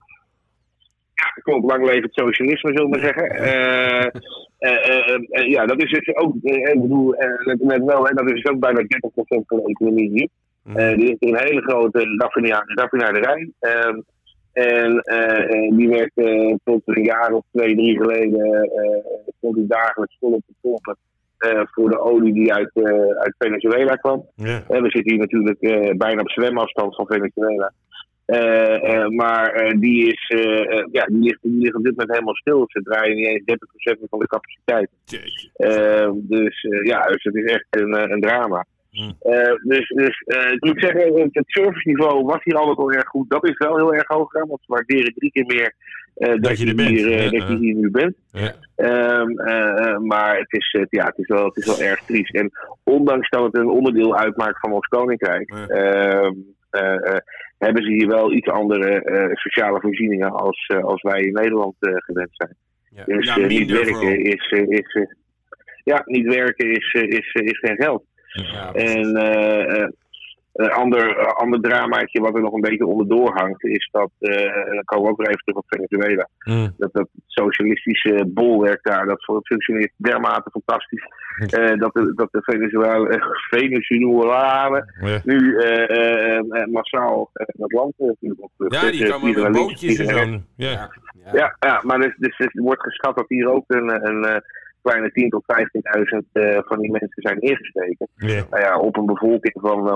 Klopt, 1.43 1.65
lang 1.71 1.85
leven 1.85 2.03
het 2.03 2.13
socialisme, 2.13 2.71
zullen 2.73 2.89
we 2.89 2.97
maar 2.97 3.13
zeggen. 3.13 3.25
Ja, 5.49 5.65
dat 5.65 5.81
is 5.83 5.89
dus 5.91 6.15
ook, 6.15 6.33
ik 6.41 6.81
bedoel, 6.81 7.15
net, 7.45 7.59
net 7.63 7.83
wel, 7.83 8.05
hè, 8.05 8.13
dat 8.13 8.25
is 8.25 8.41
dus 8.41 8.45
ook 8.51 8.59
bijna 8.59 8.79
30% 8.79 8.85
van 9.47 9.57
de 9.57 9.63
economie 9.69 10.09
hier. 10.09 10.27
Mhm. 10.63 10.95
Die 10.97 11.05
heeft 11.07 11.23
een 11.23 11.47
hele 11.47 11.61
grote 11.61 12.15
raffina- 12.17 12.63
raffinaderij. 12.65 13.51
En 14.55 14.99
eh, 14.99 15.43
eh, 15.43 15.77
die 15.77 15.89
werd 15.89 16.11
eh, 16.13 16.55
tot 16.63 16.81
een 16.85 17.03
jaar 17.03 17.31
of 17.31 17.43
twee, 17.51 17.75
drie 17.75 17.97
geleden 17.97 18.69
stond 19.37 19.55
die 19.55 19.67
dagelijks 19.67 20.17
volop 20.19 20.41
te 20.47 20.53
pompen 20.61 20.97
voor 21.71 21.89
de 21.89 21.99
olie 21.99 22.33
die 22.33 22.53
uit, 22.53 22.71
uit 23.17 23.35
Venezuela 23.37 23.95
kwam. 23.95 24.25
Ja. 24.35 24.63
We 24.67 24.89
zitten 24.89 25.11
hier 25.11 25.17
natuurlijk 25.17 25.59
bijna 25.97 26.21
op 26.21 26.29
zwemafstand 26.29 26.95
van 26.95 27.07
Venezuela. 27.07 27.73
Maar 29.09 29.75
die, 29.79 30.07
is, 30.07 30.27
ja, 30.91 31.05
die, 31.05 31.19
ligt, 31.19 31.41
die 31.41 31.61
ligt 31.61 31.75
op 31.75 31.83
dit 31.83 31.91
moment 31.91 32.11
helemaal 32.11 32.35
stil. 32.35 32.63
Ze 32.67 32.81
draaien 32.81 33.15
niet 33.15 33.27
eens 33.27 33.57
30% 33.95 34.09
van 34.09 34.19
de 34.19 34.27
capaciteit. 34.27 34.89
Dus 36.27 36.61
ja, 36.83 37.01
dus 37.01 37.23
het 37.23 37.35
is 37.35 37.51
echt 37.51 37.67
een, 37.69 38.11
een 38.11 38.21
drama. 38.21 38.65
Hmm. 38.95 39.15
Eh, 39.19 39.53
dus 39.63 39.87
dus 39.87 40.21
eh, 40.25 40.51
ik 40.51 40.63
moet 40.63 40.79
zeggen, 40.79 41.29
het 41.31 41.43
serviceniveau 41.47 42.25
was 42.25 42.43
hier 42.43 42.55
altijd 42.55 42.77
al 42.77 42.91
erg 42.91 43.07
goed. 43.07 43.29
Dat 43.29 43.47
is 43.47 43.57
wel 43.57 43.77
heel 43.77 43.93
erg 43.93 44.07
hoog 44.07 44.31
gegaan, 44.31 44.47
want 44.47 44.61
ze 44.61 44.71
waarderen 44.73 45.13
drie 45.13 45.31
keer 45.31 45.45
meer 45.45 45.73
eh, 46.15 46.33
dat, 46.41 46.57
je 46.57 46.63
je 46.63 46.69
er 46.69 46.75
bent. 46.75 46.89
hier, 46.89 47.09
Ja, 47.09 47.29
dat 47.29 47.47
je 47.47 47.57
hier 47.57 47.75
nu 47.75 47.91
bent. 47.91 48.15
Ja. 48.31 48.53
Ehm, 48.75 49.39
eh, 49.39 49.87
eh, 49.87 49.99
maar 49.99 50.37
het 50.37 50.53
is, 50.53 50.77
ja, 50.89 51.05
het, 51.05 51.17
is 51.17 51.27
wel, 51.27 51.45
het 51.45 51.57
is 51.57 51.65
wel 51.65 51.87
erg 51.87 52.01
triest. 52.05 52.35
En 52.35 52.51
ondanks 52.83 53.29
dat 53.29 53.43
het 53.43 53.57
een 53.57 53.69
onderdeel 53.69 54.17
uitmaakt 54.17 54.59
van 54.59 54.71
ons 54.71 54.87
koninkrijk, 54.87 55.53
Ja. 55.53 55.67
ehm, 55.67 56.33
eh, 56.69 57.13
eh, 57.13 57.17
hebben 57.57 57.83
ze 57.83 57.91
hier 57.91 58.07
wel 58.07 58.33
iets 58.33 58.47
andere 58.47 59.01
sociale 59.33 59.79
voorzieningen 59.79 60.31
als, 60.31 60.71
als 60.81 61.01
wij 61.01 61.21
in 61.21 61.33
Nederland 61.33 61.75
gewend 61.79 62.29
zijn. 62.31 62.55
Ja. 62.89 63.03
Dus 63.05 63.35
niet 63.35 63.71
werken 63.71 64.23
is, 64.23 64.51
is, 64.67 65.07
ja, 65.83 66.01
niet 66.05 66.25
werken 66.25 66.71
is, 66.71 66.93
is, 66.93 67.33
is 67.33 67.59
geen 67.59 67.75
geld. 67.75 68.03
Ja, 68.43 68.73
En 68.73 69.15
eh, 69.15 69.81
eh, 69.81 69.89
een 70.53 70.71
ander, 70.71 71.17
eh, 71.17 71.27
ander 71.27 71.61
dramaatje 71.61 72.21
wat 72.21 72.35
er 72.35 72.41
nog 72.41 72.53
een 72.53 72.61
beetje 72.61 72.85
onderdoor 72.85 73.33
hangt, 73.37 73.63
is 73.63 73.89
dat, 73.91 74.09
eh, 74.19 74.57
en 74.57 74.73
dan 74.73 74.83
komen 74.85 75.05
we 75.05 75.11
ook 75.11 75.17
weer 75.17 75.27
even 75.27 75.41
terug 75.43 75.57
op 75.59 75.65
Venezuela, 75.67 76.27
Hm. 76.39 76.69
dat 76.77 76.93
dat 76.93 77.07
socialistische 77.25 78.23
bolwerk 78.27 78.83
daar, 78.83 79.05
dat 79.05 79.23
functioneert 79.43 79.91
dermate 79.97 80.49
fantastisch. 80.51 81.03
eh, 81.59 81.79
dat, 81.79 81.93
de, 81.93 82.13
dat 82.15 82.27
de 82.31 82.41
Venezuela, 82.41 83.19
Venezolanen 83.49 84.93
Ja. 85.01 85.21
nu 85.23 85.57
eh, 85.57 85.89
eh, 85.89 86.37
eh, 86.37 86.67
massaal 86.67 87.29
dat 87.33 87.71
land 87.71 87.93
Ja, 88.67 88.91
die 88.91 89.09
komen 89.11 89.41
met 89.41 89.51
bootjes 89.51 89.99
en 89.99 90.05
zo. 90.07 90.17
Ja. 90.55 90.69
ja. 90.71 90.89
ja, 91.33 91.55
ja, 91.59 91.81
maar 91.83 91.99
dus, 91.99 92.15
dus, 92.17 92.37
dus 92.37 92.53
er 92.53 92.61
wordt 92.61 92.81
geschat 92.83 93.15
dat 93.15 93.25
hier 93.27 93.49
ook 93.51 93.63
een, 93.67 94.07
een, 94.07 94.23
eh, 94.25 94.41
kleine 94.85 95.09
10.000 95.23 95.27
tot 95.27 95.43
15.000 95.45 96.31
eh, 96.31 96.59
van 96.69 96.79
die 96.79 96.91
mensen 96.91 97.21
zijn 97.21 97.37
neergesteken. 97.39 98.07
Ja. 98.15 98.45
Nou 98.49 98.63
ja, 98.63 98.79
op 98.79 98.97
een 98.97 99.05
bevolking 99.05 99.57
van 99.61 99.89
eh, 99.89 99.95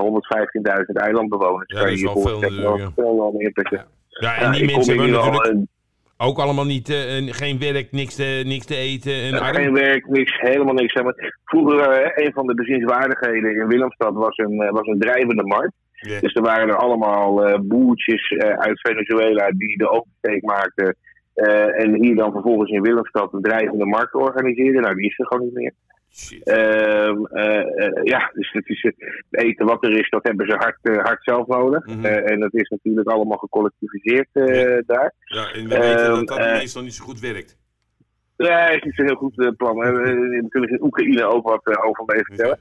115.000 0.79 0.85
eilandbewoners. 0.93 1.71
Ja, 1.71 1.79
kan 1.79 1.89
dat 1.89 1.99
je 1.99 2.05
is 2.05 2.13
je 2.13 2.19
voorstellen 2.19 2.93
veel 2.95 3.51
plekken. 3.53 3.77
Ja. 3.77 3.85
Ja, 4.19 4.35
en 4.35 4.51
die 4.51 4.65
mensen 4.65 4.97
hebben 4.97 5.19
al, 5.19 5.31
natuurlijk 5.31 5.55
eh, 6.17 6.27
ook 6.27 6.37
allemaal 6.39 6.65
niet, 6.65 6.89
eh, 6.89 7.17
en 7.17 7.33
geen 7.33 7.59
werk, 7.59 7.91
niks 7.91 8.15
te, 8.15 8.43
niks 8.45 8.65
te 8.65 8.75
eten. 8.75 9.13
En 9.13 9.55
geen 9.55 9.73
werk, 9.73 10.07
niks, 10.07 10.39
helemaal 10.39 10.73
niks. 10.73 10.93
Vroeger, 11.45 11.79
eh, 11.79 12.25
een 12.25 12.33
van 12.33 12.47
de 12.47 12.53
bezienswaardigheden 12.53 13.55
in 13.55 13.67
Willemstad 13.67 14.13
was 14.13 14.37
een, 14.37 14.61
eh, 14.61 14.71
was 14.71 14.87
een 14.87 14.99
drijvende 14.99 15.43
markt. 15.43 15.73
Dus 15.99 16.33
er 16.33 16.41
waren 16.41 16.67
er 16.67 16.75
allemaal 16.75 17.45
eh, 17.45 17.59
boertjes 17.59 18.29
eh, 18.29 18.49
uit 18.49 18.79
Venezuela 18.81 19.51
die 19.51 19.77
de 19.77 19.89
oversteek 19.89 20.41
maakten. 20.43 20.95
Eh, 21.39 21.83
en 21.83 22.03
hier 22.03 22.15
dan 22.15 22.31
vervolgens 22.31 22.71
in 22.71 22.81
Willemstad 22.81 23.33
een 23.33 23.41
drijvende 23.41 23.85
markt 23.85 24.13
organiseerden. 24.13 24.81
Nou, 24.81 24.95
die 24.95 25.09
is 25.09 25.19
er 25.19 25.25
gewoon 25.25 25.43
niet 25.43 25.53
meer. 25.53 25.73
Ehm, 26.43 27.25
eh, 27.25 27.85
eh, 27.85 28.03
ja, 28.03 28.31
dus 28.33 28.51
het, 28.51 28.69
is, 28.69 28.81
het 28.81 28.95
eten 29.29 29.65
wat 29.65 29.83
er 29.83 29.99
is, 29.99 30.09
dat 30.09 30.23
hebben 30.23 30.45
ze 30.45 30.55
hard, 30.55 31.05
hard 31.07 31.23
zelf 31.23 31.47
nodig. 31.47 31.85
Mhm. 31.85 32.05
En 32.05 32.39
dat 32.39 32.53
is 32.53 32.69
natuurlijk 32.69 33.09
allemaal 33.09 33.37
gecollectiviseerd 33.37 34.27
Ja. 34.33 34.81
daar. 34.85 35.13
Ja, 35.19 35.51
en 35.53 35.67
we 35.67 35.77
weten 35.77 36.09
dat 36.09 36.27
dat 36.27 36.37
eh, 36.37 36.57
meestal 36.57 36.81
niet 36.81 36.93
zo 36.93 37.05
goed 37.05 37.19
werkt. 37.19 37.57
Nee, 38.37 38.51
het 38.51 38.75
is 38.75 38.83
niet 38.83 38.95
zo'n 38.95 39.05
heel 39.05 39.15
goed 39.15 39.57
plan. 39.57 39.77
We 39.77 39.85
hebben 39.85 40.41
natuurlijk 40.41 40.71
in 40.71 40.83
Oekraïne 40.83 41.25
ook 41.25 41.49
wat 41.49 41.83
over 41.83 42.03
mee 42.05 42.23
vertellen. 42.23 42.59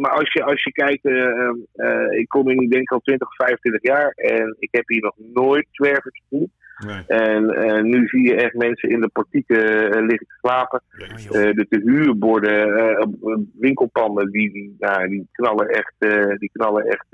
Maar 0.00 0.10
als 0.10 0.32
je, 0.32 0.44
als 0.44 0.62
je 0.62 0.72
kijkt, 0.72 1.04
eh, 1.04 1.26
eh, 1.26 1.50
eh, 1.72 2.18
ik 2.18 2.28
kom 2.28 2.48
hier 2.48 2.56
nu 2.56 2.68
denk 2.68 2.82
ik 2.82 2.92
al 2.92 3.00
20 3.00 3.28
of 3.28 3.34
25 3.36 3.82
jaar 3.82 4.10
en 4.10 4.56
ik 4.58 4.68
heb 4.70 4.88
hier 4.88 5.00
nog 5.00 5.14
nooit 5.32 5.66
zwervers 5.70 6.22
gezien. 6.28 6.52
Nee. 6.86 7.04
En 7.06 7.50
eh, 7.50 7.82
nu 7.82 8.06
zie 8.06 8.28
je 8.28 8.34
echt 8.34 8.54
mensen 8.54 8.88
in 8.88 9.00
de 9.00 9.08
portieken 9.08 9.92
eh, 9.92 10.00
liggen 10.00 10.26
te 10.26 10.34
slapen. 10.40 10.82
Eh, 10.96 11.30
de 11.30 11.66
te 11.68 11.80
huurborden, 11.84 13.48
winkelpanden, 13.58 14.30
die, 14.30 14.52
die, 14.52 14.76
nou, 14.78 15.08
die 15.08 15.28
knallen 15.32 15.68
echt, 15.68 15.94
die 16.38 16.50
knallen 16.52 16.84
echt 16.86 17.06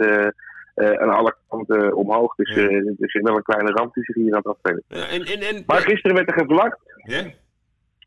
aan 0.75 1.11
alle 1.11 1.35
kanten 1.49 1.95
omhoog. 1.97 2.35
Dus 2.35 2.55
Ja. 2.55 2.69
is 2.97 3.13
wel 3.13 3.37
een 3.37 3.43
kleine 3.43 3.71
ramp 3.71 3.95
die 3.95 4.05
zich 4.05 4.15
hier 4.15 4.33
aan 4.33 4.43
het 4.45 4.47
afspelen. 4.47 4.83
Ja, 4.89 5.09
en, 5.09 5.23
en, 5.23 5.41
en, 5.57 5.63
Maar 5.67 5.81
gisteren 5.81 6.17
werd 6.17 6.29
er 6.29 6.39
gevlakt. 6.39 6.79
ja? 7.05 7.23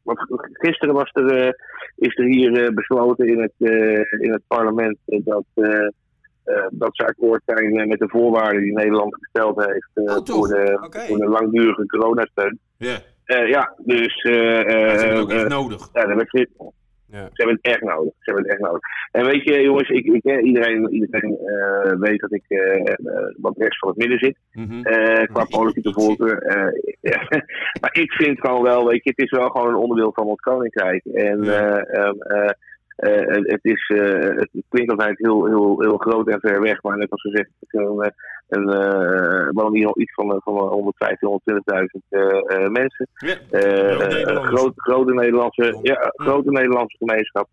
Want 0.04 0.20
gisteren 0.54 0.94
was 0.94 1.12
er, 1.14 1.56
is 1.96 2.18
er 2.18 2.26
hier 2.26 2.74
besloten 2.74 3.28
in 3.28 3.42
het, 3.42 3.70
in 4.20 4.32
het 4.32 4.42
parlement 4.48 4.98
dat, 5.06 5.46
eh, 6.44 6.66
dat 6.72 6.90
ze 6.96 7.06
akkoord 7.06 7.42
zijn 7.46 7.80
eh, 7.80 7.88
met 7.88 8.00
de 8.00 8.10
voorwaarden 8.10 8.62
die 8.62 8.74
Nederland 8.74 9.16
gesteld 9.16 9.66
heeft 9.66 9.90
eh, 9.94 10.04
Oh, 10.18 10.26
voor, 10.26 10.48
de, 10.48 10.78
voor 11.08 11.18
de 11.18 11.28
langdurige 11.28 11.86
coronasteun. 11.86 12.60
Ja, 12.78 12.98
Eh, 13.26 13.48
ja, 13.50 13.74
dus 13.78 14.22
eh, 14.22 14.56
dat 14.58 14.66
eh, 14.66 15.12
is 15.14 15.20
ook 15.20 15.32
echt 15.32 15.48
nodig. 15.48 15.90
ja, 15.94 16.06
dat 16.06 16.16
werd, 16.16 16.32
Ja. 16.32 16.48
ze 17.24 17.30
hebben 17.34 17.56
het 17.62 17.66
echt 17.74 17.82
nodig. 17.82 18.14
Ze 18.20 18.32
hebben 18.32 18.44
het 18.44 18.52
echt 18.52 18.62
nodig. 18.62 18.82
En 19.12 19.26
weet 19.26 19.44
je, 19.44 19.62
jongens, 19.62 19.90
ik, 19.90 20.06
ik, 20.06 20.42
iedereen, 20.42 20.90
iedereen 20.94 21.38
eh, 21.38 21.92
weet 22.00 22.20
dat 22.20 22.32
ik 22.34 22.44
wat 23.38 23.58
rechts 23.58 23.78
van 23.80 23.90
het 23.90 23.98
midden 23.98 24.20
zit. 24.20 24.38
Mhm. 24.52 24.82
eh, 24.86 25.28
qua 25.34 25.46
politieke 25.50 25.94
voorkeur. 25.94 26.38
eh. 26.42 26.72
Maar 27.82 27.90
ik 28.00 28.12
vind 28.12 28.40
gewoon 28.40 28.64
wel, 28.64 28.88
weet 28.88 29.04
je, 29.04 29.10
het 29.16 29.20
is 29.26 29.32
wel 29.38 29.50
gewoon 29.50 29.68
een 29.68 29.76
onderdeel 29.76 30.12
van 30.14 30.26
ons 30.26 30.40
koninkrijk. 30.40 31.06
En 31.06 31.44
Ja. 31.44 31.78
eh, 31.78 32.00
ehm, 32.04 32.20
eh, 32.22 32.44
eh, 32.44 32.50
het, 33.10 33.52
het 33.52 33.64
is, 33.66 33.90
eh, 33.96 34.36
het 34.36 34.50
klinkt 34.70 34.92
altijd 34.92 35.18
heel, 35.18 35.46
heel, 35.46 35.82
heel 35.82 35.98
groot 35.98 36.28
en 36.28 36.40
ver 36.40 36.62
weg, 36.62 36.82
maar 36.84 36.98
net 36.98 37.10
als 37.10 37.22
gezegd, 37.22 37.50
het 37.60 37.74
is 37.74 37.80
een, 37.80 38.02
eh, 38.02 38.12
een, 38.50 38.70
eh, 38.70 39.48
wel 39.50 39.70
niet 39.70 39.96
iets 39.96 40.14
van, 40.14 40.42
van 40.44 40.58
115, 40.58 41.28
120.000 41.28 42.04
eh, 42.10 42.22
eh, 42.22 42.70
mensen. 42.70 43.08
Ja. 43.14 43.36
Eh, 43.50 44.22
eh, 44.22 44.44
groot, 44.44 44.74
grote, 44.76 45.14
Nederlandse, 45.14 45.80
ja, 45.82 46.12
grote 46.16 46.52
Nederlandse 46.52 46.98
gemeenschap. 46.98 47.48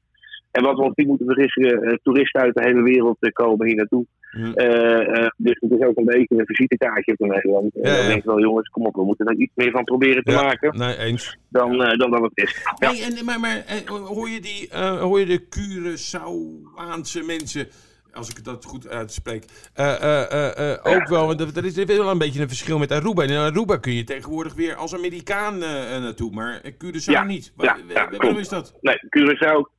En 0.51 0.63
wat 0.63 0.77
we 0.77 0.83
ons 0.83 0.95
niet 0.95 1.07
moeten 1.07 1.27
vergissen, 1.27 1.83
eh, 1.83 1.97
toeristen 2.03 2.41
uit 2.41 2.55
de 2.55 2.65
hele 2.65 2.83
wereld 2.83 3.17
eh, 3.21 3.31
komen 3.33 3.67
hier 3.67 3.77
naartoe. 3.77 4.07
Mhm. 4.33 4.53
Eh, 4.53 5.19
eh, 5.19 5.27
dus 5.37 5.57
het 5.61 5.71
is 5.71 5.87
ook 5.87 5.97
een 5.97 6.05
beetje 6.05 6.39
een 6.39 6.47
visitekaartje 6.47 7.15
voor 7.17 7.29
Nederland. 7.29 7.75
En 7.75 7.81
Ja, 7.83 7.95
dan 7.95 8.03
ja. 8.03 8.07
denk 8.09 8.19
ik 8.19 8.25
wel, 8.25 8.41
jongens, 8.41 8.69
kom 8.69 8.87
op, 8.87 8.95
we 8.95 9.05
moeten 9.05 9.27
er 9.27 9.37
iets 9.37 9.53
meer 9.55 9.71
van 9.71 9.85
proberen 9.85 10.23
te 10.25 10.31
Ja, 10.33 10.43
maken 10.43 10.79
Nee, 10.79 10.97
eens. 10.99 11.37
dan, 11.49 11.83
eh, 11.83 11.99
dan 11.99 12.11
dat 12.11 12.23
het 12.23 12.31
is. 12.35 12.57
Ja. 12.79 12.89
Hey, 12.91 13.03
en, 13.03 13.25
maar 13.25 13.41
maar 13.41 13.65
hoor 13.89 14.29
je, 14.29 14.41
die, 14.41 14.69
eh, 14.69 15.01
hoor 15.01 15.21
je 15.21 15.27
de 15.27 15.43
Curaçaoaanse 15.49 17.23
mensen, 17.27 17.67
als 18.13 18.29
ik 18.31 18.45
dat 18.45 18.65
goed 18.65 18.89
uitspreek, 18.89 19.45
eh, 19.75 20.03
eh, 20.03 20.33
eh, 20.33 20.73
eh, 20.73 20.79
ook 20.97 21.09
wel, 21.09 21.27
want 21.27 21.57
er 21.57 21.65
is 21.65 21.85
wel 21.85 22.11
een 22.11 22.19
beetje 22.19 22.41
een 22.41 22.49
verschil 22.49 22.79
met 22.79 22.93
Aruba. 22.93 23.23
In 23.23 23.31
Aruba 23.37 23.77
kun 23.77 23.93
je 23.93 24.05
tegenwoordig 24.05 24.55
weer 24.55 24.75
als 24.75 24.95
Amerikaan 24.95 25.59
naartoe, 25.59 26.31
maar 26.35 26.61
Curaçao 26.85 27.13
Ja, 27.13 27.25
niet. 27.25 27.53
ja, 27.59 27.77
waarom 28.11 28.39
is 28.39 28.49
dat? 28.49 28.75
Nee, 28.81 28.97
Curaçao. 29.19 29.78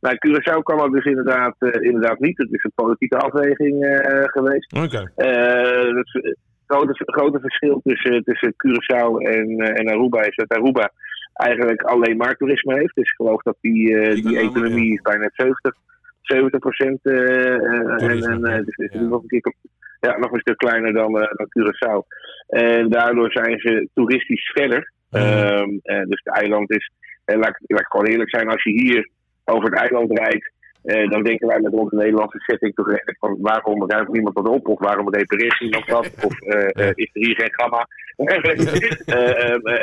Nou, 0.00 0.16
Curaçao 0.26 0.62
kan 0.62 0.80
ook 0.80 0.92
dus 0.94 1.04
inderdaad, 1.04 1.54
eh, 1.58 1.82
inderdaad 1.82 2.18
niet. 2.18 2.38
Het 2.38 2.52
is 2.52 2.64
een 2.64 2.72
politieke 2.74 3.16
afweging 3.16 3.84
eh, 3.84 4.22
geweest. 4.24 4.72
Oké. 4.72 5.12
Eh, 5.16 5.94
dat 5.94 6.06
is- 6.12 6.34
grote, 6.66 6.92
grote 7.04 7.40
verschil 7.40 7.80
tussen, 7.84 8.22
tussen 8.24 8.54
Curaçao 8.66 9.16
en, 9.22 9.58
eh, 9.58 9.80
en 9.80 9.88
Aruba 9.88 10.22
is 10.22 10.34
dat 10.36 10.48
Aruba 10.58 10.90
eigenlijk 11.32 11.82
alleen 11.82 12.16
maar 12.16 12.36
toerisme 12.36 12.74
heeft. 12.74 12.94
Dus 12.94 13.08
ik 13.08 13.14
geloof 13.16 13.42
dat 13.42 13.56
die, 13.60 13.98
eh, 13.98 14.14
Die 14.14 14.38
economie 14.38 14.92
is 14.92 15.00
bijna 15.00 15.30
70, 15.32 15.74
70 16.20 16.58
procent. 16.60 16.98
eh, 17.02 17.54
eh, 17.54 18.02
en 18.02 18.22
en, 18.22 18.44
eh, 18.44 18.64
dus 18.64 18.76
is 18.76 18.92
Ja. 18.92 19.00
nog, 19.00 19.22
een 19.22 19.28
keer, 19.28 19.54
ja, 20.00 20.18
nog 20.18 20.32
een 20.32 20.40
stuk 20.40 20.56
kleiner 20.56 20.92
dan, 20.92 21.20
eh, 21.20 21.32
dan 21.36 21.46
Curaçao. 21.58 22.06
En 22.46 22.88
daardoor 22.90 23.32
zijn 23.32 23.58
ze 23.58 23.88
toeristisch 23.94 24.50
verder. 24.54 24.92
Mhm. 25.10 25.22
Ehm, 25.22 25.68
eh, 25.82 26.02
dus 26.06 26.20
het 26.24 26.34
eiland 26.34 26.70
is, 26.70 26.90
eh, 27.24 27.36
laat, 27.36 27.58
laat 27.66 27.80
ik 27.80 27.86
gewoon 27.86 28.06
eerlijk 28.06 28.30
zijn, 28.30 28.48
als 28.48 28.62
je 28.62 28.70
hier 28.70 29.08
over 29.50 29.70
het 29.70 29.80
eiland 29.80 30.18
rijdt, 30.18 30.52
eh, 30.82 31.10
dan 31.10 31.22
denken 31.22 31.46
wij 31.46 31.60
met 31.60 31.72
onze 31.72 31.96
Nederlandse 31.96 32.40
setting 32.40 32.74
toch 32.74 32.86
van 33.18 33.36
waarom 33.40 33.90
ruimt 33.90 34.12
niemand 34.12 34.34
wat 34.34 34.48
op? 34.48 34.68
Of 34.68 34.78
waarom 34.78 35.14
repareert 35.14 35.60
niemand 35.60 35.86
wat? 35.86 36.10
Of 36.24 36.40
eh, 36.40 36.88
eh, 36.88 36.92
is 36.94 37.10
er 37.12 37.24
hier 37.26 37.34
geen 37.34 37.54
gamma? 37.54 37.86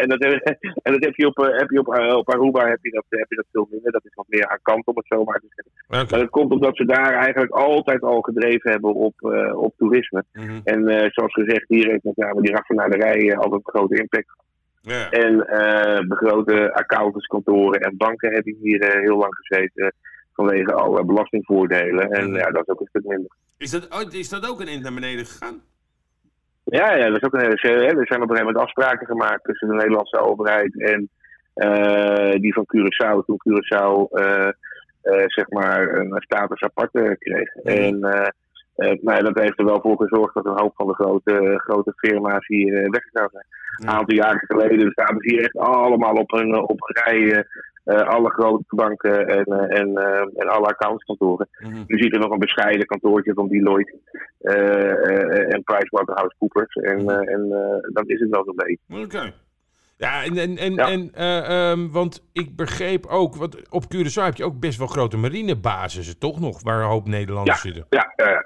En, 0.02 0.08
dat, 0.10 0.20
heb- 0.24 0.58
en 0.84 0.92
dat 0.94 1.04
heb 1.04 1.16
je 1.16 1.28
op, 1.28 1.38
heb 1.38 1.70
je 1.70 1.80
op, 1.80 1.88
op 2.18 2.30
Aruba 2.30 2.68
heb 2.68 2.80
je, 2.82 2.92
dat, 2.92 3.04
heb 3.10 3.26
je 3.30 3.36
dat 3.36 3.46
veel 3.52 3.68
minder. 3.72 3.92
Dat 3.92 4.06
is 4.06 4.14
wat 4.14 4.26
meer 4.28 4.48
aan 4.48 4.60
kant 4.62 4.86
om 4.86 4.96
het 4.96 5.06
zo 5.08 5.24
maar 5.24 5.40
te 5.40 5.48
zeggen. 5.50 5.74
Maar 5.88 6.20
dat 6.20 6.30
komt 6.30 6.52
omdat 6.52 6.76
ze 6.76 6.86
daar 6.86 7.14
eigenlijk 7.14 7.52
altijd 7.52 8.02
al 8.02 8.22
gedreven 8.22 8.72
hebben 8.72 8.94
op, 8.94 9.14
op 9.54 9.74
toerisme. 9.78 10.24
Mhm. 10.34 10.60
En 10.64 11.10
zoals 11.12 11.34
gezegd, 11.34 11.66
hier 11.68 11.88
heeft 11.88 12.04
met 12.04 12.18
name 12.18 12.42
die 12.42 12.52
raffinaderij 12.52 13.30
eh, 13.30 13.38
altijd 13.38 13.62
een 13.66 13.74
grote 13.74 14.00
impact 14.00 14.36
Ja. 14.88 15.10
en 15.10 15.48
eh 15.48 16.00
de 16.10 16.16
grote 16.16 16.74
accountantskantoren 16.74 17.82
en 17.82 17.98
banken 17.98 18.34
hebben 18.34 18.56
hier 18.62 18.82
eh, 18.82 19.02
heel 19.02 19.18
lang 19.18 19.36
gezeten 19.36 19.94
vanwege 20.34 20.74
alle 20.74 21.06
belastingvoordelen. 21.06 22.12
En 22.12 22.34
ja, 22.34 22.50
dat 22.52 22.62
is 22.62 22.68
ook 22.68 22.80
een 22.80 22.88
stuk 22.88 23.06
minder. 23.06 23.32
Is, 23.58 23.72
dat, 23.72 23.88
oh, 23.88 24.14
is 24.14 24.30
dat 24.30 24.50
ook 24.50 24.62
een 24.62 24.68
eind 24.68 24.84
naar 24.84 24.94
beneden 24.94 25.26
gegaan? 25.26 25.62
Ja, 26.64 26.96
ja, 26.96 27.08
dat 27.08 27.18
is 27.18 27.24
ook 27.24 27.34
een 27.34 27.40
hele 27.40 27.58
serie. 27.58 27.88
Er 27.88 28.08
zijn 28.08 28.22
op 28.22 28.30
een 28.30 28.36
gegeven 28.36 28.46
moment 28.46 28.58
afspraken 28.58 29.08
gemaakt 29.08 29.44
tussen 29.44 29.68
de 29.68 29.74
Nederlandse 29.74 30.20
overheid 30.20 30.82
en 30.82 31.10
eh, 31.54 32.40
die 32.40 32.54
van 32.54 32.66
Curaçao. 32.76 33.26
Toen 33.26 33.42
Curaçao 33.48 34.08
eh, 34.12 34.48
eh, 35.02 35.24
zeg 35.26 35.50
maar 35.50 35.96
een 35.96 36.14
status 36.18 36.62
apart 36.62 36.94
eh, 36.94 37.12
kreeg. 37.20 37.56
En 37.56 38.00
nou 38.78 39.18
ja, 39.18 39.20
dat 39.20 39.40
heeft 39.40 39.60
er 39.60 39.66
wel 39.66 39.82
voor 39.82 39.98
gezorgd 39.98 40.34
dat 40.34 40.46
een 40.46 40.60
hoop 40.62 40.76
van 40.76 40.88
de 40.88 40.94
grote, 40.94 41.54
grote 41.64 41.94
firma's 41.96 42.48
hier 42.48 42.84
eh, 42.84 42.90
weggegaan 42.90 43.30
zijn. 43.32 43.46
Een 43.78 43.90
aantal 43.90 44.16
jaren 44.16 44.46
geleden 44.46 44.92
zaten 44.96 45.18
ze 45.20 45.30
hier 45.30 45.44
echt 45.44 45.58
allemaal 45.58 46.14
op 46.14 46.32
op 46.68 46.80
rij. 46.80 47.32
eh, 47.32 47.44
eh, 47.88 48.08
alle 48.08 48.30
grote 48.30 48.76
banken 48.76 49.28
en, 49.28 49.70
en, 49.70 49.98
en 50.36 50.48
alle 50.48 50.68
accountskantoren. 50.68 51.48
Mhm. 51.60 51.84
Nu 51.88 51.98
ziet 51.98 52.14
er 52.14 52.20
nog 52.20 52.32
een 52.32 52.40
bescheiden 52.40 52.86
kantoortje 52.86 53.34
van 53.34 53.48
Deloitte 53.48 54.00
en 55.50 55.64
PricewaterhouseCoopers. 55.64 56.74
En, 56.74 57.10
eh, 57.10 57.34
en 57.34 57.52
eh, 57.52 57.94
dat 57.94 58.10
is 58.10 58.20
het 58.20 58.30
wel 58.30 58.44
zo'n 58.44 58.56
beetje. 58.56 59.04
Oké. 59.04 59.34
Ja, 59.98 60.24
en, 60.24 60.38
en, 60.38 60.58
en, 60.58 60.74
Ja. 60.74 60.88
en 60.90 61.10
eh, 61.14 61.70
ehm, 61.72 61.90
want 61.90 62.28
ik 62.34 62.56
begreep 62.56 63.06
ook, 63.06 63.36
want 63.36 63.70
op 63.70 63.84
Curaçao 63.84 64.24
heb 64.24 64.36
je 64.36 64.46
ook 64.46 64.60
best 64.60 64.78
wel 64.78 64.88
grote 64.88 65.18
marinebasissen, 65.18 66.20
toch 66.20 66.40
nog, 66.40 66.64
waar 66.64 66.80
een 66.80 66.88
hoop 66.88 67.08
Nederlanders 67.08 67.62
zitten. 67.62 67.86
Ja, 67.90 68.14
ja, 68.16 68.42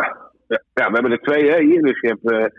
ja, 0.74 0.88
we 0.88 0.94
hebben 0.94 1.12
er 1.12 1.22
twee 1.22 1.50
hè, 1.52 1.62
hier. 1.62 1.82
Dus 1.82 2.00
je 2.00 2.08
hebt 2.08 2.52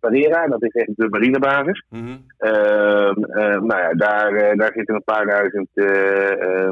Madeira, 0.00 0.46
dat 0.46 0.62
is 0.62 0.72
echt 0.72 0.96
de 0.96 1.08
marinebasis. 1.08 1.84
Mhm. 1.90 2.16
Ehm, 2.38 3.22
eh, 3.24 3.60
nou 3.60 3.80
ja, 3.80 3.92
daar, 3.92 4.56
daar 4.56 4.72
zitten 4.74 4.94
een 4.94 5.04
paar 5.04 5.26
duizend 5.26 5.68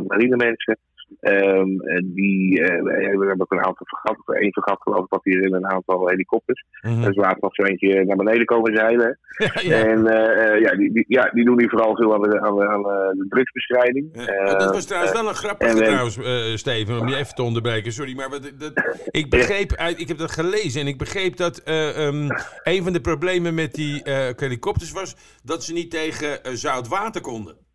marinemensen. 0.06 0.78
Eh, 1.20 1.62
die, 2.04 2.62
eh, 2.62 2.82
we 2.82 3.26
hebben 3.26 3.40
ook 3.40 3.52
een 3.52 3.64
aantal 3.64 3.86
vergat, 3.86 4.36
één 4.36 4.52
vergat 4.52 4.82
geloof 4.82 5.04
ik, 5.04 5.10
wat 5.10 5.24
hier 5.24 5.42
in 5.42 5.54
een 5.54 5.66
aantal 5.66 6.08
helikopters. 6.08 6.64
Is 6.80 7.16
laatst 7.16 7.42
nog 7.42 7.54
zo 7.54 7.62
eentje 7.62 8.04
naar 8.04 8.16
beneden 8.16 8.46
komen 8.46 8.76
zeilen. 8.76 9.18
Ja, 9.54 9.60
ja. 9.62 9.84
En 9.86 10.06
eh, 10.06 10.54
eh, 10.54 10.60
ja, 10.60 10.76
die, 10.76 10.92
die, 10.92 11.04
ja, 11.08 11.30
die 11.32 11.44
doen 11.44 11.58
hier 11.58 11.68
vooral 11.68 11.96
veel 11.96 12.14
aan 12.14 12.22
de, 12.22 12.40
aan 12.40 12.56
de, 12.56 12.68
aan 12.68 12.82
de, 12.82 13.26
drugsbestrijding. 13.28 14.08
Ja, 14.12 14.52
oh, 14.52 14.58
dat 14.58 14.74
was 14.74 14.86
trouwens 14.86 15.12
wel 15.12 15.28
een 15.28 15.34
grappige 15.34 15.70
en, 15.70 15.84
trouwens, 15.84 16.18
Steven, 16.60 17.00
om 17.00 17.08
je 17.08 17.16
even 17.16 17.34
te 17.34 17.42
onderbreken. 17.42 17.92
Sorry, 17.92 18.16
maar 18.16 18.30
wat, 18.30 18.52
dat, 18.58 18.72
ik 19.10 19.30
begreep, 19.30 19.72
uit, 19.72 20.00
ik 20.00 20.08
heb 20.08 20.18
dat 20.18 20.30
gelezen 20.30 20.80
en 20.80 20.86
ik 20.86 20.98
begreep 20.98 21.36
dat 21.36 21.58
eh, 21.58 22.06
ehm, 22.06 22.28
een 22.62 22.82
van 22.82 22.92
de 22.92 23.00
problemen 23.00 23.54
met 23.54 23.74
die 23.74 24.00
helikopters 24.36 24.92
was 24.92 25.16
dat 25.44 25.64
ze 25.64 25.72
niet 25.72 25.90
tegen 25.90 26.56
zout 26.56 26.88
water 26.88 27.20
konden. 27.20 27.67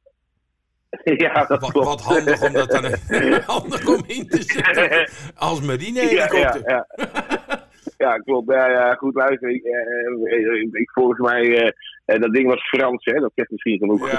ja, 1.26 1.46
dat 1.46 1.62
Wat, 1.62 1.72
klopt. 1.72 1.88
wat 1.88 2.02
handig 2.02 2.42
om 2.42 2.54
dat 2.54 2.70
dan 2.70 2.84
handig 3.56 3.88
om 3.88 4.04
in 4.08 4.28
te 4.28 4.42
zetten 4.42 5.10
als 5.36 5.62
marinehelikopter. 5.62 6.62
ja, 6.66 6.88
ja. 6.96 7.08
ja, 7.98 8.18
klopt. 8.18 8.52
Ja, 8.52 8.70
ja, 8.70 8.94
goed 8.94 9.16
luister. 9.16 9.50
Ik, 9.50 9.64
eh, 9.64 9.74
eh, 10.38 10.62
ik, 10.72 10.92
volgens 10.92 11.20
mij, 11.20 11.58
eh, 11.58 11.72
eh, 12.06 12.22
dat 12.22 12.34
ding 12.34 12.48
was 12.48 12.68
Frans, 12.68 13.06
hè? 13.06 13.20
Dat 13.20 13.32
zegt 13.36 13.52
misschien 13.52 13.78
genoeg. 13.78 14.10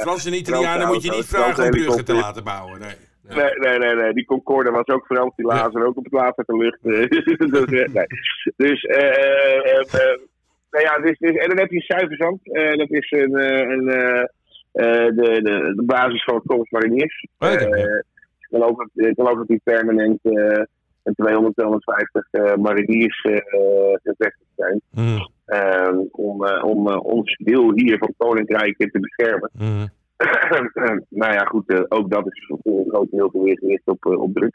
Frans, 0.00 0.26
en 0.26 0.34
Italianen 0.34 0.86
moet 0.86 1.02
je 1.02 1.10
niet 1.10 1.26
vragen 1.26 1.64
om 1.64 1.70
bruggen 1.70 2.04
te 2.04 2.14
laten 2.14 2.44
bouwen. 2.44 2.80
Nee. 2.80 2.94
Nee, 3.34 3.52
nee, 3.58 3.78
nee, 3.78 3.94
nee. 3.94 4.12
Die 4.12 4.24
Concorde 4.24 4.70
was 4.70 4.86
ook 4.86 5.04
Frans, 5.06 5.36
die 5.36 5.46
lazen 5.46 5.86
ook 5.86 5.96
op 5.96 6.04
het 6.04 6.12
water 6.12 6.44
de 6.46 6.56
lucht. 6.56 6.78
dus, 6.82 7.88
nee. 7.92 8.06
dus 8.56 8.82
eh, 8.82 10.14
nou 10.70 10.84
ja, 10.84 10.98
dus, 10.98 11.18
dus, 11.18 11.30
en 11.36 11.48
dan 11.48 11.58
heb 11.58 11.70
je 11.70 11.80
Zuiverzand. 11.80 12.40
eh 12.52 12.76
dat 12.76 12.90
is 12.90 13.10
een, 13.10 13.34
eh, 13.36 13.58
een, 13.68 13.88
eh, 13.88 15.04
de, 15.06 15.40
de, 15.42 15.72
de 15.76 15.82
basis 15.86 16.24
van 16.24 16.34
het 16.34 16.44
Corps 16.46 16.70
Mariniers. 16.70 17.26
Ik 17.38 18.46
geloof 18.50 18.76
dat, 18.76 18.88
ik 18.94 19.14
geloof 19.14 19.34
dat 19.36 19.46
die 19.48 19.60
permanent 19.64 20.18
een 21.02 21.14
200, 21.14 21.54
250 21.56 22.28
eh, 22.30 22.54
mariniers 22.56 23.20
gevestigd 24.02 24.50
zijn. 24.56 24.80
Mhm, 24.90 25.18
eh, 25.44 25.98
om, 26.10 26.46
om 26.62 26.88
ons 26.88 27.36
deel 27.44 27.72
hier 27.74 27.98
van 27.98 28.08
het 28.08 28.16
Koninkrijk 28.16 28.76
te 28.76 29.00
beschermen. 29.00 29.50
mhm. 29.52 29.86
nou 31.08 31.32
ja, 31.32 31.44
goed, 31.44 31.90
ook 31.90 32.10
dat 32.10 32.26
is 32.26 32.46
voor 32.46 32.78
een 32.78 32.88
groot 32.90 33.10
deel 33.10 33.30
weer 33.32 33.58
gericht 33.58 33.82
op, 33.86 34.06
op. 34.06 34.48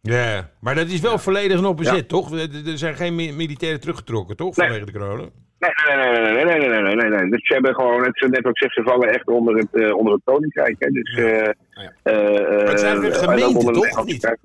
Ja, 0.00 0.50
maar 0.60 0.74
dat 0.74 0.86
is 0.86 1.00
wel 1.00 1.18
volledig 1.18 1.60
nog 1.60 1.74
bezet, 1.74 1.94
Ja. 1.96 2.02
toch? 2.06 2.32
Er 2.40 2.78
zijn 2.78 2.94
geen 2.94 3.14
mi- 3.14 3.32
militairen 3.32 3.80
teruggetrokken, 3.80 4.36
toch? 4.36 4.56
Nee. 4.56 4.68
Vanwege 4.68 4.92
de 4.92 4.98
corona. 4.98 5.28
Nee, 5.62 5.96
nee, 5.96 6.20
nee, 6.20 6.44
nee, 6.44 6.44
nee, 6.44 6.68
nee, 6.68 6.82
nee, 6.82 6.94
nee. 6.94 7.18
nee. 7.18 7.30
Dus 7.30 7.46
ze 7.46 7.52
hebben 7.52 7.74
gewoon, 7.74 8.00
net, 8.00 8.26
net 8.30 8.46
ik 8.46 8.58
zeg, 8.58 8.72
ze 8.72 8.82
vallen 8.82 9.08
echt 9.08 9.26
onder 9.28 9.56
het, 9.56 9.68
uh, 9.72 9.96
onder 9.96 10.12
het 10.12 10.22
koninkrijk. 10.24 10.76
Hè. 10.78 10.88
Dus, 10.90 11.16
uh, 11.18 11.38
ja. 11.38 11.54
Oh, 11.74 11.82
ja. 12.04 12.12
Uh, 12.12 12.64
maar 12.66 12.78
zijn 12.78 13.02
er 13.02 13.14
gemeenten, 13.14 13.72
toch? 13.72 13.98
Of 13.98 14.04
niet? 14.04 14.36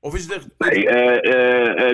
Of 0.00 0.14
is 0.14 0.22
het 0.24 0.34
er... 0.34 0.42
Nee, 0.58 0.84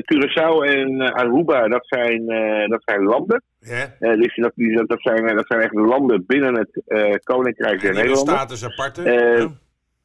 Curaçao 0.02 0.64
en 0.64 1.12
Aruba, 1.12 1.68
dat 1.68 1.86
zijn, 1.86 2.26
dat 2.68 2.82
zijn 2.84 3.02
landen. 3.02 3.42
Ja. 3.60 3.94
Yeah. 3.98 4.20
dus 4.20 4.36
dat, 4.36 4.52
die, 4.54 4.86
dat, 4.86 5.00
zijn, 5.00 5.36
dat 5.36 5.46
zijn 5.46 5.60
echt 5.60 5.74
landen 5.74 6.24
binnen 6.26 6.58
het 6.58 7.24
koninkrijk 7.24 7.80
der 7.80 7.92
Nederlanden. 7.92 8.24
Die 8.24 8.34
status 8.34 8.64
aparte. 8.64 9.02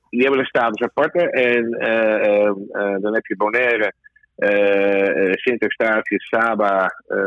Die 0.09 0.21
hebben 0.21 0.39
een 0.39 0.45
status 0.45 0.81
aparte. 0.81 1.29
En 1.29 1.69
dan 3.01 3.13
heb 3.13 3.25
je 3.25 3.35
Bonaire 3.35 3.93
eh, 4.36 5.30
eh, 5.30 5.34
Sint-Eustatius, 5.34 6.28
Saba, 6.28 7.02
eh 7.08 7.17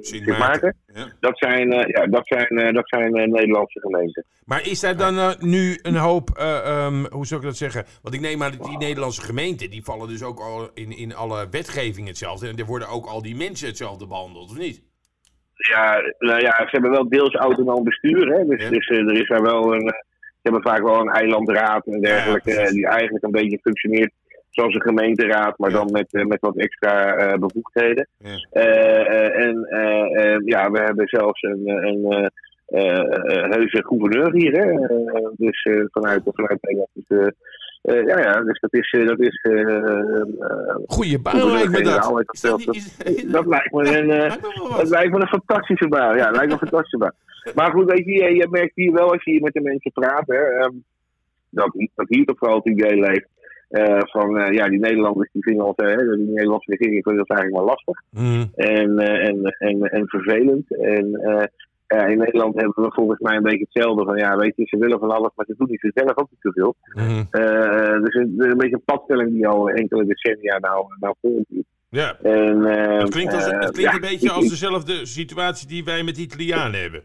Sint 0.00 0.06
Sint 0.06 0.26
Maarten. 0.26 0.38
Maarten. 0.38 0.76
Ja. 0.94 1.06
Dat 1.20 1.38
zijn, 1.38 1.70
ja, 1.70 2.06
dat 2.06 2.26
zijn, 2.26 2.48
eh, 2.48 2.72
dat 2.72 2.88
zijn 2.88 3.12
Nederlandse 3.12 3.80
gemeenten. 3.80 4.24
Maar 4.44 4.66
is 4.66 4.80
daar 4.80 4.96
dan 4.96 5.34
nu 5.40 5.78
een 5.82 5.96
hoop, 5.96 6.30
eh, 6.30 6.58
ehm, 6.66 7.04
hoe 7.10 7.26
zou 7.26 7.40
ik 7.40 7.46
dat 7.46 7.56
zeggen? 7.56 7.84
Want 8.02 8.14
ik 8.14 8.20
neem 8.20 8.42
aan 8.42 8.52
dat 8.58 8.66
die 8.66 8.78
Nederlandse 8.78 9.22
gemeenten, 9.22 9.70
die 9.70 9.84
vallen 9.84 10.08
dus 10.08 10.22
ook 10.22 10.40
al 10.40 10.70
in, 10.74 10.96
in 10.96 11.14
alle 11.14 11.48
wetgeving 11.50 12.06
hetzelfde. 12.06 12.48
En 12.48 12.56
er 12.56 12.64
worden 12.64 12.88
ook 12.88 13.06
al 13.06 13.22
die 13.22 13.36
mensen 13.36 13.66
hetzelfde 13.68 14.06
behandeld, 14.06 14.50
of 14.50 14.58
niet? 14.58 14.82
Ja, 15.54 16.00
nou 16.18 16.40
ja, 16.40 16.50
ze 16.50 16.68
hebben 16.70 16.90
wel 16.90 17.08
deels 17.08 17.34
autonoom 17.34 17.84
bestuur. 17.84 18.28
Hè? 18.32 18.44
Dus, 18.44 18.62
Ja. 18.62 18.70
dus 18.70 18.88
er 18.88 19.20
is 19.20 19.28
daar 19.28 19.42
wel 19.42 19.74
een. 19.74 19.94
Ze 20.20 20.48
hebben 20.50 20.62
vaak 20.62 20.82
wel 20.82 21.00
een 21.00 21.12
eilandraad 21.12 21.86
en 21.86 22.00
dergelijke. 22.00 22.50
Ja, 22.50 22.70
die 22.70 22.86
eigenlijk 22.86 23.24
een 23.24 23.30
beetje 23.30 23.58
functioneert 23.62 24.12
zoals 24.52 24.74
een 24.74 24.82
gemeenteraad, 24.82 25.58
maar 25.58 25.70
Ja. 25.70 25.76
dan 25.76 25.90
met, 25.92 26.12
eh, 26.14 26.24
met 26.24 26.40
wat 26.40 26.56
extra 26.56 27.14
eh, 27.14 27.38
bevoegdheden. 27.38 28.08
Ja. 28.18 28.46
Eh, 28.50 29.46
en 29.46 29.66
ja, 30.44 30.70
we 30.70 30.78
hebben 30.78 31.06
zelfs 31.08 31.42
een, 31.42 31.68
een 31.68 32.30
heuse 33.50 33.84
gouverneur 33.84 34.32
hier. 34.32 34.52
Hè? 34.52 34.86
Dus 35.36 35.68
vanuit, 35.90 36.22
vanuit 36.24 36.62
Nederland. 36.62 36.90
Dus, 36.94 37.32
ja, 37.82 38.18
ja, 38.18 38.40
dus 38.40 38.60
dat 38.60 38.72
is. 38.72 38.90
dat 39.06 39.20
is 39.20 39.46
Goeie 40.86 41.18
baan 41.18 41.52
lijkt 41.52 41.70
me 41.70 41.82
dat. 41.82 42.24
Is 42.32 42.40
dat, 42.40 42.60
is, 42.60 42.96
dat 43.26 43.46
lijkt 43.46 43.72
me 43.72 43.98
een. 43.98 44.08
dat 44.76 44.88
lijkt 44.88 45.12
me 45.12 45.20
een 45.20 45.28
fantastische 45.28 45.88
baan. 45.88 46.16
Ja, 46.16 46.30
lijkt 46.30 46.46
me 46.46 46.52
een 46.52 46.58
fantastische 46.58 46.98
baan. 46.98 47.14
Maar 47.54 47.70
goed, 47.70 47.90
weet 47.90 48.04
je, 48.04 48.12
je, 48.12 48.34
je 48.34 48.48
merkt 48.50 48.74
hier 48.74 48.92
wel 48.92 49.12
als 49.12 49.24
je 49.24 49.30
hier 49.30 49.42
met 49.42 49.52
de 49.52 49.60
mensen 49.60 49.92
praat, 49.92 50.26
hè, 50.26 50.36
ehm, 50.36 50.72
dat, 51.48 51.72
dat 51.94 52.08
hier 52.08 52.24
toch 52.24 52.38
vooral 52.38 52.56
het 52.56 52.66
idee 52.66 53.00
leeft. 53.00 53.28
Eh, 53.72 53.98
van 54.00 54.38
eh, 54.38 54.52
ja, 54.54 54.68
die 54.68 54.78
Nederlanders 54.78 55.28
die 55.32 55.42
vinden 55.42 55.66
ons, 55.66 55.76
eh, 55.76 55.96
die 55.96 56.26
Nederlandse 56.34 56.70
regering 56.70 57.02
vindt 57.04 57.20
ons 57.20 57.28
eigenlijk 57.28 57.58
wel 57.58 57.68
lastig 57.74 58.02
Mhm. 58.10 58.44
en, 58.54 58.98
eh, 58.98 59.28
en, 59.28 59.44
en, 59.58 59.82
en 59.82 60.08
vervelend. 60.08 60.76
En, 60.80 61.20
Ja, 61.86 62.06
in 62.06 62.18
Nederland 62.18 62.54
hebben 62.54 62.84
we 62.84 62.92
volgens 62.92 63.20
mij 63.20 63.36
een 63.36 63.42
beetje 63.42 63.66
hetzelfde. 63.70 64.04
Van 64.04 64.16
ja, 64.16 64.36
weet 64.36 64.56
je, 64.56 64.66
ze 64.66 64.78
willen 64.78 64.98
van 64.98 65.10
alles, 65.10 65.30
maar 65.34 65.46
ze 65.46 65.54
doen 65.56 65.66
niet 65.70 65.90
zelf 65.94 66.16
ook 66.18 66.28
niet 66.30 66.40
zoveel. 66.40 66.74
Eh, 67.30 68.02
dus 68.02 68.14
een, 68.14 68.34
een 68.38 68.56
beetje 68.56 68.74
een 68.74 68.84
padstelling 68.84 69.32
die 69.32 69.46
al 69.48 69.68
enkele 69.68 70.04
decennia 70.04 70.58
nou, 70.58 70.86
nou 71.00 71.14
volgt. 71.20 71.44
Ja. 71.88 72.16
En, 72.22 72.60
Het 72.64 73.10
klinkt, 73.10 73.34
als, 73.34 73.44
het 73.44 73.70
klinkt 73.70 73.78
ja, 73.78 73.94
een 73.94 74.00
beetje 74.00 74.30
als 74.30 74.48
dezelfde 74.48 75.06
situatie 75.06 75.68
die 75.68 75.84
wij 75.84 76.02
met 76.02 76.18
Italianen 76.18 76.80
hebben. 76.80 77.02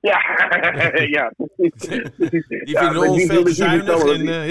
Ja, 0.00 0.18
ja, 1.16 1.32
precies. 1.36 1.88
Die 2.18 2.68
Ja, 2.70 2.80
vinden 2.84 2.98
maar 3.00 3.08
ons 3.08 3.24
veel 3.24 3.44
te 3.44 3.52
zuinig 3.52 4.04
en 4.14 4.28
eh, 4.28 4.48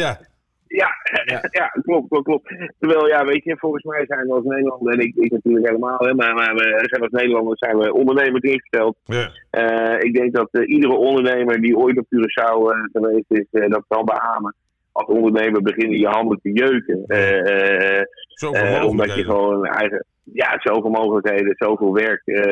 ja. 0.75 0.89
Ja, 1.25 1.41
ja. 1.59 1.67
klopt, 1.81 2.07
klopt, 2.09 2.25
klopt. 2.25 2.47
Terwijl, 2.79 3.07
ja, 3.07 3.25
weet 3.25 3.43
je, 3.43 3.57
volgens 3.57 3.83
mij 3.83 4.05
zijn 4.05 4.27
we 4.27 4.33
als 4.33 4.43
Nederlander, 4.43 4.93
en 4.93 4.99
ik, 4.99 5.15
ik 5.15 5.31
natuurlijk 5.31 5.67
helemaal, 5.67 5.97
hè, 5.97 6.13
maar, 6.13 6.33
maar 6.33 6.55
we 6.55 6.83
zijn 6.83 7.01
als 7.01 7.11
Nederlanders 7.11 7.59
zijn 7.59 7.77
we 7.77 7.93
ondernemers 7.93 8.43
ingesteld. 8.43 8.97
ja. 9.05 9.29
Eh, 9.49 9.99
ik 9.99 10.13
denk 10.13 10.33
dat 10.33 10.47
eh, 10.51 10.67
iedere 10.69 10.93
ondernemer 10.93 11.61
die 11.61 11.77
ooit 11.77 11.97
op 11.97 12.05
Curaçao 12.05 12.71
eh, 12.71 12.79
geweest 12.91 13.31
is, 13.31 13.45
eh, 13.51 13.69
dat 13.69 13.83
kan 13.88 14.05
beamen. 14.05 14.55
Als 14.91 15.07
ondernemer 15.07 15.61
beginnen 15.61 15.99
je 15.99 16.07
handen 16.07 16.39
te 16.41 16.51
jeuken. 16.51 17.03
Eh, 17.07 17.39
eh, 17.39 17.99
eh, 17.99 18.05
omdat 18.41 18.63
je 18.63 18.81
mogelijkheden. 18.81 19.25
gewoon 19.25 19.65
eigen, 19.65 20.05
ja, 20.23 20.59
zoveel 20.59 20.89
mogelijkheden, 20.89 21.55
zoveel 21.57 21.93
werk 21.93 22.21
eh, 22.25 22.43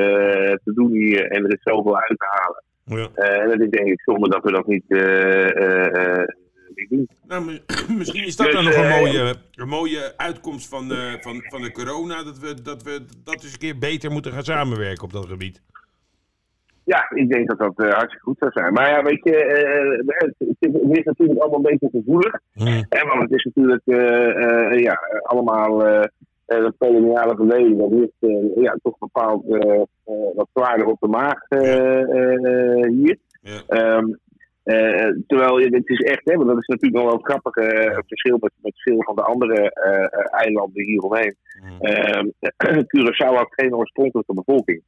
te 0.64 0.74
doen 0.74 0.92
hier 0.92 1.28
en 1.32 1.44
er 1.44 1.54
is 1.54 1.62
zoveel 1.64 1.98
uit 1.98 2.18
te 2.18 2.26
halen. 2.30 2.64
Ja. 2.86 3.08
Eh, 3.14 3.42
en 3.42 3.50
dat 3.50 3.60
is 3.60 3.70
denk 3.70 3.88
ik 3.88 4.02
zonde 4.02 4.30
dat 4.30 4.44
we 4.44 4.52
dat 4.52 4.68
niet, 4.68 4.84
doen. 6.90 7.08
Nou, 7.28 7.46
mi- 7.46 7.62
misschien 7.98 8.26
is 8.26 8.36
dat 8.36 8.46
Dus, 8.46 8.56
dan 8.56 8.64
nog 8.64 8.76
een 8.76 8.84
eh, 8.84 8.98
mooie, 9.00 9.36
een 9.56 9.68
mooie 9.68 10.14
uitkomst 10.18 10.70
van 10.70 10.88
de, 10.88 11.18
van, 11.22 11.42
van 11.50 11.62
de 11.62 11.72
corona. 11.72 12.24
Dat 12.24 12.40
we, 12.40 12.62
dat 12.62 12.84
we 12.84 13.06
dat 13.24 13.34
eens 13.44 13.54
een 13.54 13.60
keer 13.60 13.78
beter 13.78 14.12
moeten 14.12 14.32
gaan 14.32 14.44
samenwerken 14.44 15.04
op 15.04 15.14
dat 15.14 15.26
gebied. 15.26 15.62
Ja, 16.86 17.10
ik 17.16 17.30
denk 17.30 17.48
dat 17.48 17.58
dat 17.58 17.74
eh, 17.88 17.94
hartstikke 17.94 18.26
goed 18.26 18.38
zou 18.40 18.52
zijn. 18.52 18.74
Maar 18.74 18.90
ja, 18.90 19.02
weet 19.04 19.24
je, 19.24 19.36
eh, 19.36 19.98
het, 20.06 20.34
het 20.38 20.56
is- 20.98 21.04
natuurlijk 21.04 21.40
allemaal 21.40 21.58
een 21.72 21.78
beetje 21.80 21.90
gevoelig. 22.00 22.40
Hè, 22.90 23.08
want 23.08 23.22
het 23.22 23.32
is 23.32 23.44
natuurlijk 23.54 23.82
ja, 24.84 25.00
allemaal 25.22 25.78
dat 26.46 26.74
koloniale 26.78 27.36
verleden. 27.36 27.78
Dat 27.78 27.92
ligt 27.92 28.36
ja, 28.56 28.78
toch 28.84 28.98
bepaald 28.98 29.46
wat 30.36 30.48
zwaarder 30.54 30.86
op 30.88 31.00
de 31.00 31.08
maag 31.08 31.40
hier. 32.90 33.18
Ja. 33.42 33.62
Ehm, 33.68 34.06
eh, 34.64 35.10
terwijl 35.28 35.60
het 35.60 35.90
is 35.90 36.00
echt, 36.00 36.22
hè, 36.24 36.36
want 36.36 36.48
dat 36.48 36.58
is 36.58 36.68
natuurlijk 36.68 37.04
nog 37.04 37.12
wel 37.12 37.22
het 37.22 37.30
grappige 37.32 37.62
eh, 37.62 37.98
verschil 38.08 38.38
met, 38.40 38.52
met 38.62 38.82
veel 38.82 39.04
van 39.04 39.16
de 39.16 39.22
andere 39.24 39.70
eh, 39.72 40.04
eh, 40.04 40.10
eilanden 40.32 40.84
hieromheen. 40.84 41.36
Ehm 41.80 42.28
Curaçao 42.92 43.34
had 43.36 43.48
geen 43.50 43.76
oorspronkelijke 43.76 44.34
bevolking. 44.34 44.82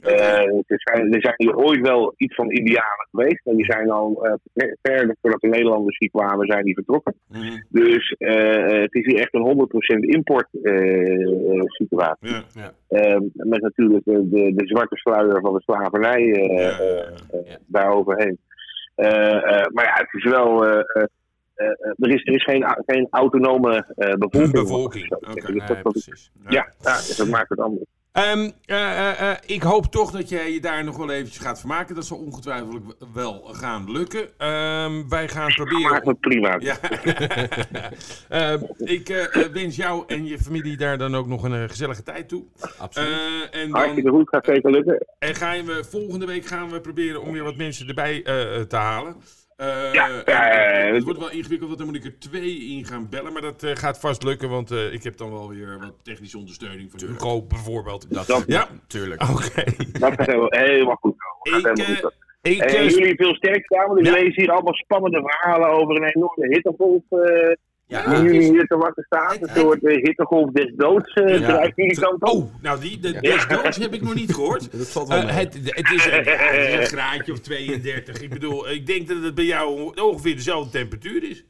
Eh, 0.00 0.46
er, 0.66 0.80
zijn, 0.82 1.14
er 1.14 1.20
zijn 1.20 1.34
hier 1.36 1.56
ooit 1.56 1.80
wel 1.80 2.14
iets 2.16 2.34
van 2.34 2.50
Indianen 2.50 3.08
geweest. 3.10 3.46
En 3.46 3.56
die 3.56 3.64
zijn 3.64 3.90
al 3.90 4.24
eh, 4.26 4.32
ver- 4.54 4.76
verder 4.82 5.16
voordat 5.20 5.40
de 5.40 5.48
Nederlanders 5.48 5.98
hier 5.98 6.10
kwamen, 6.10 6.46
zijn 6.46 6.64
die 6.64 6.74
vertrokken. 6.74 7.14
Mhm. 7.28 7.60
Dus 7.68 8.14
eh, 8.18 8.80
het 8.80 8.94
is 8.94 9.04
hier 9.06 9.18
echt 9.20 9.34
een 9.34 9.68
100% 9.96 10.00
import 10.00 10.48
eh, 10.62 11.60
situatie. 11.60 12.28
Ja. 12.54 12.72
Eh, 12.88 13.20
met 13.32 13.60
natuurlijk 13.62 14.04
de, 14.04 14.28
de, 14.28 14.54
de 14.54 14.66
zwarte 14.66 14.96
sluier 14.96 15.40
van 15.40 15.52
de 15.54 15.62
slavernij 15.62 16.32
eh, 16.32 16.66
eh, 16.68 16.98
eh, 17.08 17.56
daaroverheen. 17.66 18.38
Eh, 18.94 19.34
eh, 19.34 19.66
maar 19.72 19.84
ja, 19.84 19.92
het 19.94 20.12
is 20.12 20.24
wel. 20.24 20.66
eh, 20.66 21.06
er, 21.96 22.10
is, 22.10 22.24
er 22.26 22.34
is 22.34 22.44
geen, 22.44 22.64
geen 22.86 23.06
autonome 23.10 23.86
bevolking. 24.18 24.52
Bevolking, 24.52 25.12
oké. 25.12 25.34
Dus 25.52 25.66
dat, 25.66 25.66
dat, 25.66 25.82
precies. 25.92 26.30
ja, 26.48 26.72
ja, 26.80 26.96
dus 26.96 27.16
dat 27.16 27.28
maakt 27.28 27.48
het 27.48 27.60
anders. 27.60 27.84
Ehm, 28.14 28.50
eh, 28.64 29.10
eh, 29.10 29.30
eh, 29.30 29.36
ik 29.46 29.62
hoop 29.62 29.86
toch 29.86 30.10
dat 30.10 30.28
jij 30.28 30.52
je 30.52 30.60
daar 30.60 30.84
nog 30.84 30.96
wel 30.96 31.10
eventjes 31.10 31.42
gaat 31.42 31.58
vermaken. 31.58 31.94
Dat 31.94 32.06
zal 32.06 32.18
ongetwijfeld 32.18 32.96
wel 33.14 33.40
gaan 33.52 33.90
lukken. 33.90 34.38
Ehm, 34.38 35.08
wij 35.08 35.28
gaan 35.28 35.42
Maakt 35.42 35.54
proberen... 35.54 36.08
het 36.08 36.20
prima. 36.20 36.56
Ja. 36.58 36.76
Ehm, 38.28 38.62
ik 38.78 39.30
wens 39.52 39.76
jou 39.76 40.04
en 40.06 40.26
je 40.26 40.38
familie 40.38 40.76
daar 40.76 40.98
dan 40.98 41.14
ook 41.14 41.26
nog 41.26 41.42
een 41.42 41.68
gezellige 41.68 42.02
tijd 42.02 42.28
toe. 42.28 42.44
Absoluut. 42.78 43.48
En, 43.50 43.70
Hartstikke 43.70 44.10
dan, 44.10 44.18
goed, 44.18 44.28
gaat 44.28 44.44
zeker 44.44 44.70
lukken. 44.70 45.06
en 45.18 45.34
gaan 45.34 45.64
we, 45.64 45.84
volgende 45.90 46.26
week 46.26 46.46
gaan 46.46 46.70
we 46.70 46.80
proberen 46.80 47.22
om 47.22 47.32
weer 47.32 47.44
wat 47.44 47.56
mensen 47.56 47.88
erbij 47.88 48.22
eh, 48.22 48.60
te 48.60 48.76
halen. 48.76 49.16
Eh, 49.56 49.92
Ja, 49.92 50.22
en, 50.24 50.94
het 50.94 51.04
wordt 51.04 51.18
wel 51.18 51.30
ingewikkeld, 51.30 51.68
want 51.68 51.78
dan 51.78 51.86
moet 51.88 51.96
ik 51.96 52.04
er 52.04 52.18
twee 52.18 52.56
in 52.60 52.84
gaan 52.84 53.08
bellen. 53.10 53.32
Maar 53.32 53.42
dat 53.42 53.62
eh, 53.62 53.70
gaat 53.74 53.98
vast 54.00 54.22
lukken, 54.22 54.48
want 54.48 54.70
eh, 54.70 54.92
ik 54.92 55.02
heb 55.02 55.16
dan 55.16 55.30
wel 55.32 55.48
weer 55.48 55.78
wat 55.80 55.94
technische 56.02 56.38
ondersteuning 56.38 56.90
van 56.90 57.08
Hugo 57.08 57.42
bijvoorbeeld. 57.42 58.26
Dat, 58.26 58.44
Ja, 58.46 58.68
tuurlijk. 58.86 59.22
oké. 59.30 59.64
Dat 59.98 60.12
gaat 60.14 60.26
helemaal, 60.26 60.48
helemaal 60.50 60.96
goed. 61.00 61.14
Ik, 61.42 61.52
Gaat 61.52 61.62
helemaal 61.78 61.86
goed 61.86 62.00
komen. 62.00 62.12
ik, 62.42 62.60
En 62.60 62.86
jullie 62.88 63.14
veel 63.16 63.34
sterkte 63.34 63.78
aan, 63.78 63.86
want 63.86 63.98
ik 64.00 64.06
Ja. 64.06 64.12
lees 64.12 64.36
hier 64.36 64.50
allemaal 64.50 64.74
spannende 64.74 65.20
verhalen 65.24 65.68
over 65.68 65.96
een 65.96 66.04
enorme 66.14 66.46
hittegolf. 66.48 67.02
Ja, 67.86 68.04
die 68.04 68.14
het 68.14 68.22
jullie 68.24 68.50
hier 68.50 68.66
te 68.66 68.76
wachten 68.76 69.02
staat. 69.06 69.38
Een 69.40 69.48
soort 69.54 69.84
eh, 69.84 70.02
hittegolf 70.02 70.50
des 70.50 70.72
doods. 70.76 71.12
eh 71.12 71.38
Ja. 71.40 71.46
drijft 71.46 71.76
jullie 71.76 72.00
kant 72.00 72.22
op. 72.22 72.28
Oh, 72.28 72.54
nou 72.62 72.80
die, 72.80 72.98
de, 72.98 73.20
des 73.20 73.46
doods 73.46 73.76
heb 73.76 73.94
ik 73.94 74.02
nog 74.02 74.14
niet 74.14 74.34
gehoord. 74.34 74.72
dat 74.78 74.88
valt 74.88 75.08
wel 75.08 75.18
Eh, 75.18 75.24
mee. 75.24 75.34
het, 75.34 75.54
het, 75.64 75.90
is 75.90 76.04
een, 76.06 76.24
ja, 76.24 76.36
het 76.36 76.68
is 76.68 76.74
een 76.74 76.98
graadje 76.98 77.32
of 77.32 77.38
32. 77.40 78.20
Ik 78.22 78.30
bedoel, 78.30 78.70
ik 78.70 78.86
denk 78.86 79.08
dat 79.08 79.22
het 79.22 79.34
bij 79.34 79.44
jou 79.44 79.92
ongeveer 80.00 80.34
dezelfde 80.34 80.70
temperatuur 80.70 81.30
is. 81.30 81.44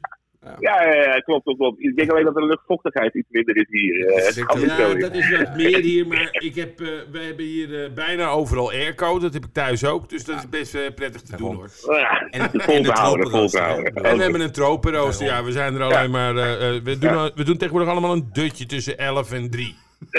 Ja, 0.59 0.83
ja, 0.83 0.93
ja, 0.93 1.19
klopt, 1.19 1.43
klopt, 1.43 1.59
klopt. 1.59 1.79
Ik 1.83 1.95
denk 1.95 2.11
alleen 2.11 2.23
dat 2.23 2.35
de 2.35 2.45
luchtvochtigheid 2.45 3.13
iets 3.13 3.27
minder 3.29 3.55
is 3.57 3.65
hier. 3.69 4.05
eh, 4.05 4.77
Ja, 4.77 4.93
dat 4.99 5.13
is 5.15 5.37
wat 5.37 5.55
meer 5.55 5.79
hier, 5.79 6.07
maar 6.07 6.27
ik 6.31 6.55
heb, 6.55 6.81
eh, 6.81 6.87
wij 7.11 7.23
hebben 7.23 7.45
hier 7.45 7.83
eh, 7.83 7.91
bijna 7.93 8.27
overal 8.27 8.71
airco. 8.71 9.19
Dat 9.19 9.33
heb 9.33 9.45
ik 9.45 9.53
thuis 9.53 9.85
ook, 9.85 10.09
dus 10.09 10.23
dat 10.25 10.35
is 10.37 10.49
best 10.49 10.95
prettig 10.95 11.21
te 11.21 11.35
doen 11.37 11.55
hoor. 11.55 11.69
Ja, 11.99 12.27
En- 12.29 12.49
vol 12.51 12.75
en 12.75 12.83
te 12.83 12.89
het 12.89 12.99
houden, 12.99 13.29
vol 13.29 13.47
te 13.47 13.51
tropenrooster, 13.57 13.61
houden. 13.61 13.93
hè? 13.93 14.09
En 14.09 14.17
we 14.17 14.23
hebben 14.23 14.41
een 14.41 14.51
tropenrooster, 14.51 15.25
ja, 15.25 15.43
we 15.43 15.51
zijn 15.51 15.75
er 15.75 15.81
alleen 15.81 16.01
Ja. 16.01 16.07
maar... 16.07 16.33
we, 16.83 16.97
doen, 16.99 17.31
we 17.35 17.43
doen 17.43 17.57
tegenwoordig 17.57 17.89
allemaal 17.91 18.11
een 18.13 18.29
dutje 18.33 18.65
tussen 18.65 18.97
11 18.97 19.31
en 19.31 19.49
3. 19.49 19.75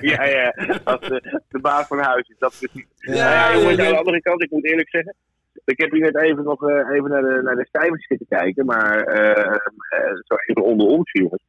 ja, 0.00 0.24
ja. 0.24 0.54
Als 0.84 1.00
de, 1.00 1.40
de 1.48 1.58
baas 1.60 1.86
van 1.86 1.98
huis 1.98 2.28
is 2.28 2.36
dat 2.38 2.54
precies. 2.58 2.86
Ja, 2.96 3.14
Ja, 3.14 3.22
ja, 3.52 3.58
ja. 3.58 3.68
aan 3.68 3.76
de 3.76 3.96
andere 3.96 4.22
kant, 4.22 4.42
ik 4.42 4.50
moet 4.50 4.64
eerlijk 4.64 4.88
zeggen. 4.88 5.14
Ik 5.64 5.80
heb 5.80 5.90
hier 5.90 6.00
net 6.00 6.16
even 6.22 6.44
nog 6.44 6.68
eh, 6.68 6.90
even 6.96 7.10
naar 7.10 7.22
de, 7.22 7.40
naar 7.42 7.56
de 7.56 7.68
cijfers 7.72 8.06
zitten 8.06 8.26
kijken. 8.28 8.64
Maar 8.66 9.00
eh, 9.02 9.54
zo 10.24 10.34
even 10.46 10.62
onder 10.62 10.86
ons, 10.86 11.10
jongens. 11.12 11.42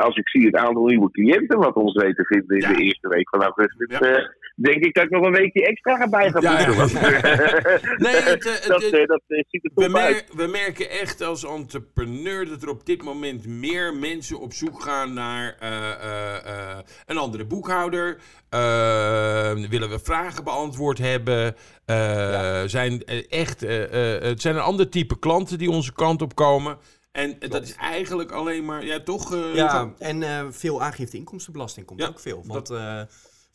Als 0.00 0.16
ik 0.16 0.28
zie 0.28 0.46
het 0.46 0.56
aantal 0.56 0.84
nieuwe 0.86 1.10
cliënten 1.10 1.58
wat 1.58 1.74
ons 1.74 2.02
weet 2.02 2.16
te 2.16 2.24
vinden 2.24 2.56
in 2.56 2.62
Ja. 2.70 2.76
de 2.76 2.82
eerste 2.82 3.08
week 3.08 3.28
van 3.28 3.42
augustus. 3.42 3.98
Ja. 3.98 4.30
Denk 4.62 4.84
ik 4.84 4.94
dat 4.94 5.04
ik 5.04 5.10
nog 5.10 5.24
een 5.24 5.32
weekje 5.32 5.66
extra 5.66 5.96
ga 5.96 6.08
bij 6.08 6.30
gaan 6.30 6.42
Ja, 6.42 6.60
ja. 6.60 6.72
voegen. 6.72 7.00
Nee, 8.04 8.14
het, 8.14 8.46
eh, 8.46 8.68
dat, 8.68 8.82
het- 8.82 8.92
eh, 8.92 9.06
dat 9.06 9.22
eh, 9.26 9.42
ziet 9.48 9.64
er 9.64 9.90
We, 9.90 9.98
uit. 9.98 10.24
we 10.34 10.46
merken 10.46 10.90
echt 10.90 11.20
als 11.22 11.44
entrepreneur 11.44 12.48
dat 12.48 12.62
er 12.62 12.68
op 12.68 12.86
dit 12.86 13.02
moment 13.02 13.46
meer 13.46 13.94
mensen 13.94 14.40
op 14.40 14.52
zoek 14.52 14.82
gaan 14.82 15.12
naar 15.14 15.56
eh, 15.60 15.90
eh, 15.90 16.70
eh, 16.70 16.78
een 17.06 17.16
andere 17.18 17.44
boekhouder. 17.44 18.18
Eh, 18.48 19.52
willen 19.68 19.90
we 19.90 19.98
vragen 20.02 20.44
beantwoord 20.44 20.98
hebben? 20.98 21.56
Eh, 21.84 22.62
zijn 22.66 23.04
echt, 23.28 23.62
eh, 23.62 24.14
eh, 24.16 24.22
het 24.22 24.40
zijn 24.40 24.54
een 24.54 24.60
ander 24.62 24.88
type 24.88 25.18
klanten 25.18 25.58
die 25.58 25.70
onze 25.70 25.92
kant 25.92 26.22
op 26.22 26.34
komen. 26.34 26.78
En 27.12 27.36
dat 27.48 27.62
is 27.62 27.74
eigenlijk 27.74 28.30
alleen 28.30 28.64
maar, 28.64 28.84
ja 28.84 29.00
toch? 29.00 29.34
eh, 29.34 29.54
Ja, 29.54 29.92
en 29.98 30.22
eh, 30.22 30.46
veel 30.50 30.82
aangifte 30.82 31.16
inkomstenbelasting 31.16 31.86
komt 31.86 32.00
Ja, 32.00 32.06
ook 32.06 32.20
veel. 32.20 32.42
Want 32.46 32.70
eh, 32.70 33.00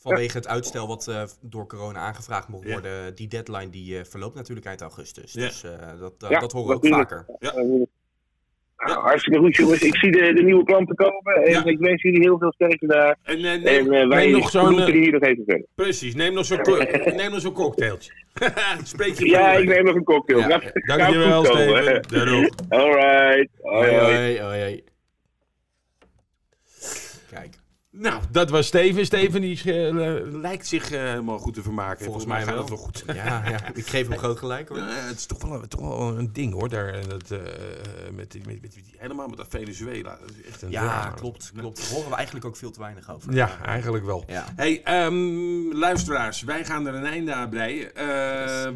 vanwege 0.10 0.38
het 0.38 0.48
uitstel 0.48 0.88
wat 0.88 1.08
eh, 1.08 1.24
door 1.42 1.68
corona 1.68 2.00
aangevraagd 2.00 2.48
mocht 2.48 2.66
Ja. 2.68 2.72
worden, 2.72 3.16
die 3.16 3.28
deadline 3.28 3.70
die 3.70 3.98
eh, 4.00 4.06
verloopt 4.06 4.36
natuurlijk 4.36 4.66
eind 4.68 4.82
augustus. 4.82 5.34
Ja. 5.34 5.42
Dus 5.42 5.64
eh, 5.64 5.72
dat, 6.00 6.14
Ja, 6.30 6.40
dat 6.40 6.52
horen 6.52 6.68
we 6.70 6.76
ook 6.76 6.88
vaker. 6.88 7.26
Ja. 7.40 7.54
Nou, 8.78 9.00
hartstikke 9.02 9.40
goed, 9.40 9.56
jongens. 9.56 9.82
Ik 9.82 9.96
zie 9.96 10.12
de, 10.12 10.34
de 10.34 10.44
nieuwe 10.44 10.64
klanten 10.64 10.96
komen. 10.96 11.34
En 11.36 11.50
Ja. 11.52 11.66
ik 11.66 11.80
wens 11.80 12.02
jullie 12.02 12.20
heel 12.20 12.38
veel 12.38 12.52
sterkte 12.54 12.88
daar. 12.88 13.18
En, 13.24 13.38
eh, 13.38 13.54
En 13.54 13.62
neem, 13.62 13.88
wij 14.10 14.26
neem 14.26 14.32
nog 14.32 14.50
zo'n... 14.50 14.92
hier 14.92 15.12
nog 15.12 15.22
even 15.22 15.44
verder. 15.48 15.66
precies, 15.76 16.16
neem 16.16 16.34
nog 16.34 16.46
zo'n 16.46 16.60
neem 17.16 17.32
nog 17.32 17.42
zo'n 17.42 17.54
cocktailtje. 17.54 18.12
Spreek 18.84 19.14
je 19.20 19.26
Ja, 19.30 19.52
ik 19.52 19.58
week. 19.68 19.76
neem 19.76 19.86
nog 19.86 19.96
een 19.96 20.04
cocktail. 20.04 20.40
Ja, 20.40 20.62
Dankjewel, 20.86 21.46
Steven. 21.46 22.02
Daarom. 22.14 22.50
Alright. 22.70 23.50
Hoi, 23.62 24.40
hoi. 24.42 24.84
Kijk, 27.32 27.58
Nou, 27.98 28.22
dat 28.32 28.50
was 28.50 28.68
Steven. 28.68 29.06
Steven 29.06 29.42
die 29.42 29.62
eh, 29.64 29.94
lijkt 30.42 30.68
zich 30.68 30.92
eh, 30.92 31.00
helemaal 31.02 31.38
goed 31.40 31.54
te 31.54 31.62
vermaken. 31.62 32.06
Volgens 32.06 32.26
Volgens, 32.26 32.46
mij 32.46 32.56
gaat 32.56 32.68
wel. 32.70 32.78
het 32.80 33.04
wel 33.06 33.16
goed. 33.16 33.16
ja, 33.16 33.50
ja, 33.50 33.74
ik 33.74 33.88
geef 33.88 34.08
hem 34.08 34.18
groot 34.18 34.38
gelijk 34.38 34.70
hoor. 34.70 34.78
Ja, 34.78 34.88
het 34.88 35.18
is 35.18 35.26
toch 35.26 35.42
wel, 35.42 35.54
een- 35.62 35.68
toch 35.68 35.80
wel 35.82 36.18
een 36.18 36.30
ding 36.34 36.54
hoor, 36.54 36.70
daar, 36.70 36.88
eh, 36.94 37.08
dat, 37.08 37.30
met, 38.14 38.38
met, 38.46 38.62
met, 38.62 38.76
helemaal 38.98 39.28
met 39.28 39.38
dat 39.38 39.48
Venezuela. 39.50 40.18
Dat 40.22 40.30
is 40.30 40.48
echt 40.50 40.62
een 40.62 40.72
Ja, 40.72 41.14
klopt, 41.16 41.52
klopt. 41.58 41.78
Daar 41.82 41.90
horen 41.92 42.10
we 42.10 42.16
eigenlijk 42.16 42.46
ook 42.46 42.56
veel 42.56 42.72
te 42.72 42.80
weinig 42.80 43.14
over. 43.14 43.34
Ja, 43.34 43.60
eigenlijk 43.66 44.06
wel. 44.06 44.24
Ja. 44.28 44.46
Hey, 44.56 44.82
ehm, 44.84 45.74
luisteraars, 45.78 46.42
wij 46.42 46.66
gaan 46.66 46.88
er 46.88 46.94
een 46.96 47.06
einde 47.06 47.34
aan 47.34 47.50
breien. 47.50 47.92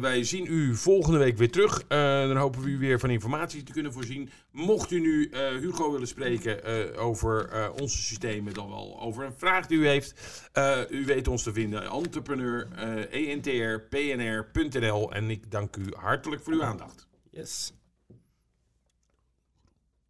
Wij 0.00 0.24
zien 0.24 0.46
u 0.48 0.76
volgende 0.76 1.18
week 1.18 1.36
weer 1.38 1.50
terug. 1.50 1.86
Dan 1.88 2.36
hopen 2.36 2.62
we 2.62 2.68
u 2.68 2.78
weer 2.78 2.98
van 3.00 3.10
informatie 3.10 3.62
te 3.62 3.72
kunnen 3.72 3.92
voorzien. 3.92 4.30
Mocht 4.50 4.90
u 4.90 5.00
nu 5.00 5.30
Hugo 5.60 5.92
willen 5.92 6.08
spreken 6.08 6.58
over 6.96 7.50
onze 7.80 7.96
systemen, 8.02 8.54
dan 8.54 8.68
wel 8.68 9.00
over 9.00 9.09
over 9.10 9.24
een 9.24 9.34
vraag 9.36 9.66
die 9.66 9.78
u 9.78 9.88
heeft. 9.88 10.14
Uh, 10.54 10.78
u 10.88 11.04
weet 11.04 11.28
ons 11.28 11.42
te 11.42 11.52
vinden. 11.52 11.90
Entrepreneur, 11.90 12.68
uh, 12.78 13.30
ENTR, 13.30 13.80
PNR.nl. 13.88 15.12
En 15.12 15.30
ik 15.30 15.50
dank 15.50 15.76
u 15.76 15.84
hartelijk 15.96 16.42
voor 16.42 16.52
uw 16.52 16.64
aandacht. 16.64 17.06
Yes. 17.30 17.72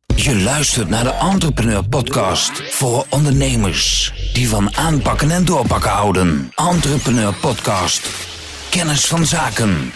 Je 0.07 0.37
luistert 0.37 0.89
naar 0.89 1.05
de 1.05 1.13
Entrepreneur 1.13 1.89
Podcast 1.89 2.75
voor 2.75 3.07
ondernemers 3.11 4.13
die 4.33 4.49
van 4.49 4.77
aanpakken 4.77 5.31
en 5.31 5.45
doorpakken 5.45 5.91
houden. 5.91 6.53
Entrepreneur 6.55 7.35
Podcast. 7.35 8.11
Kennis 8.71 9.07
van 9.07 9.27
zaken. 9.27 9.93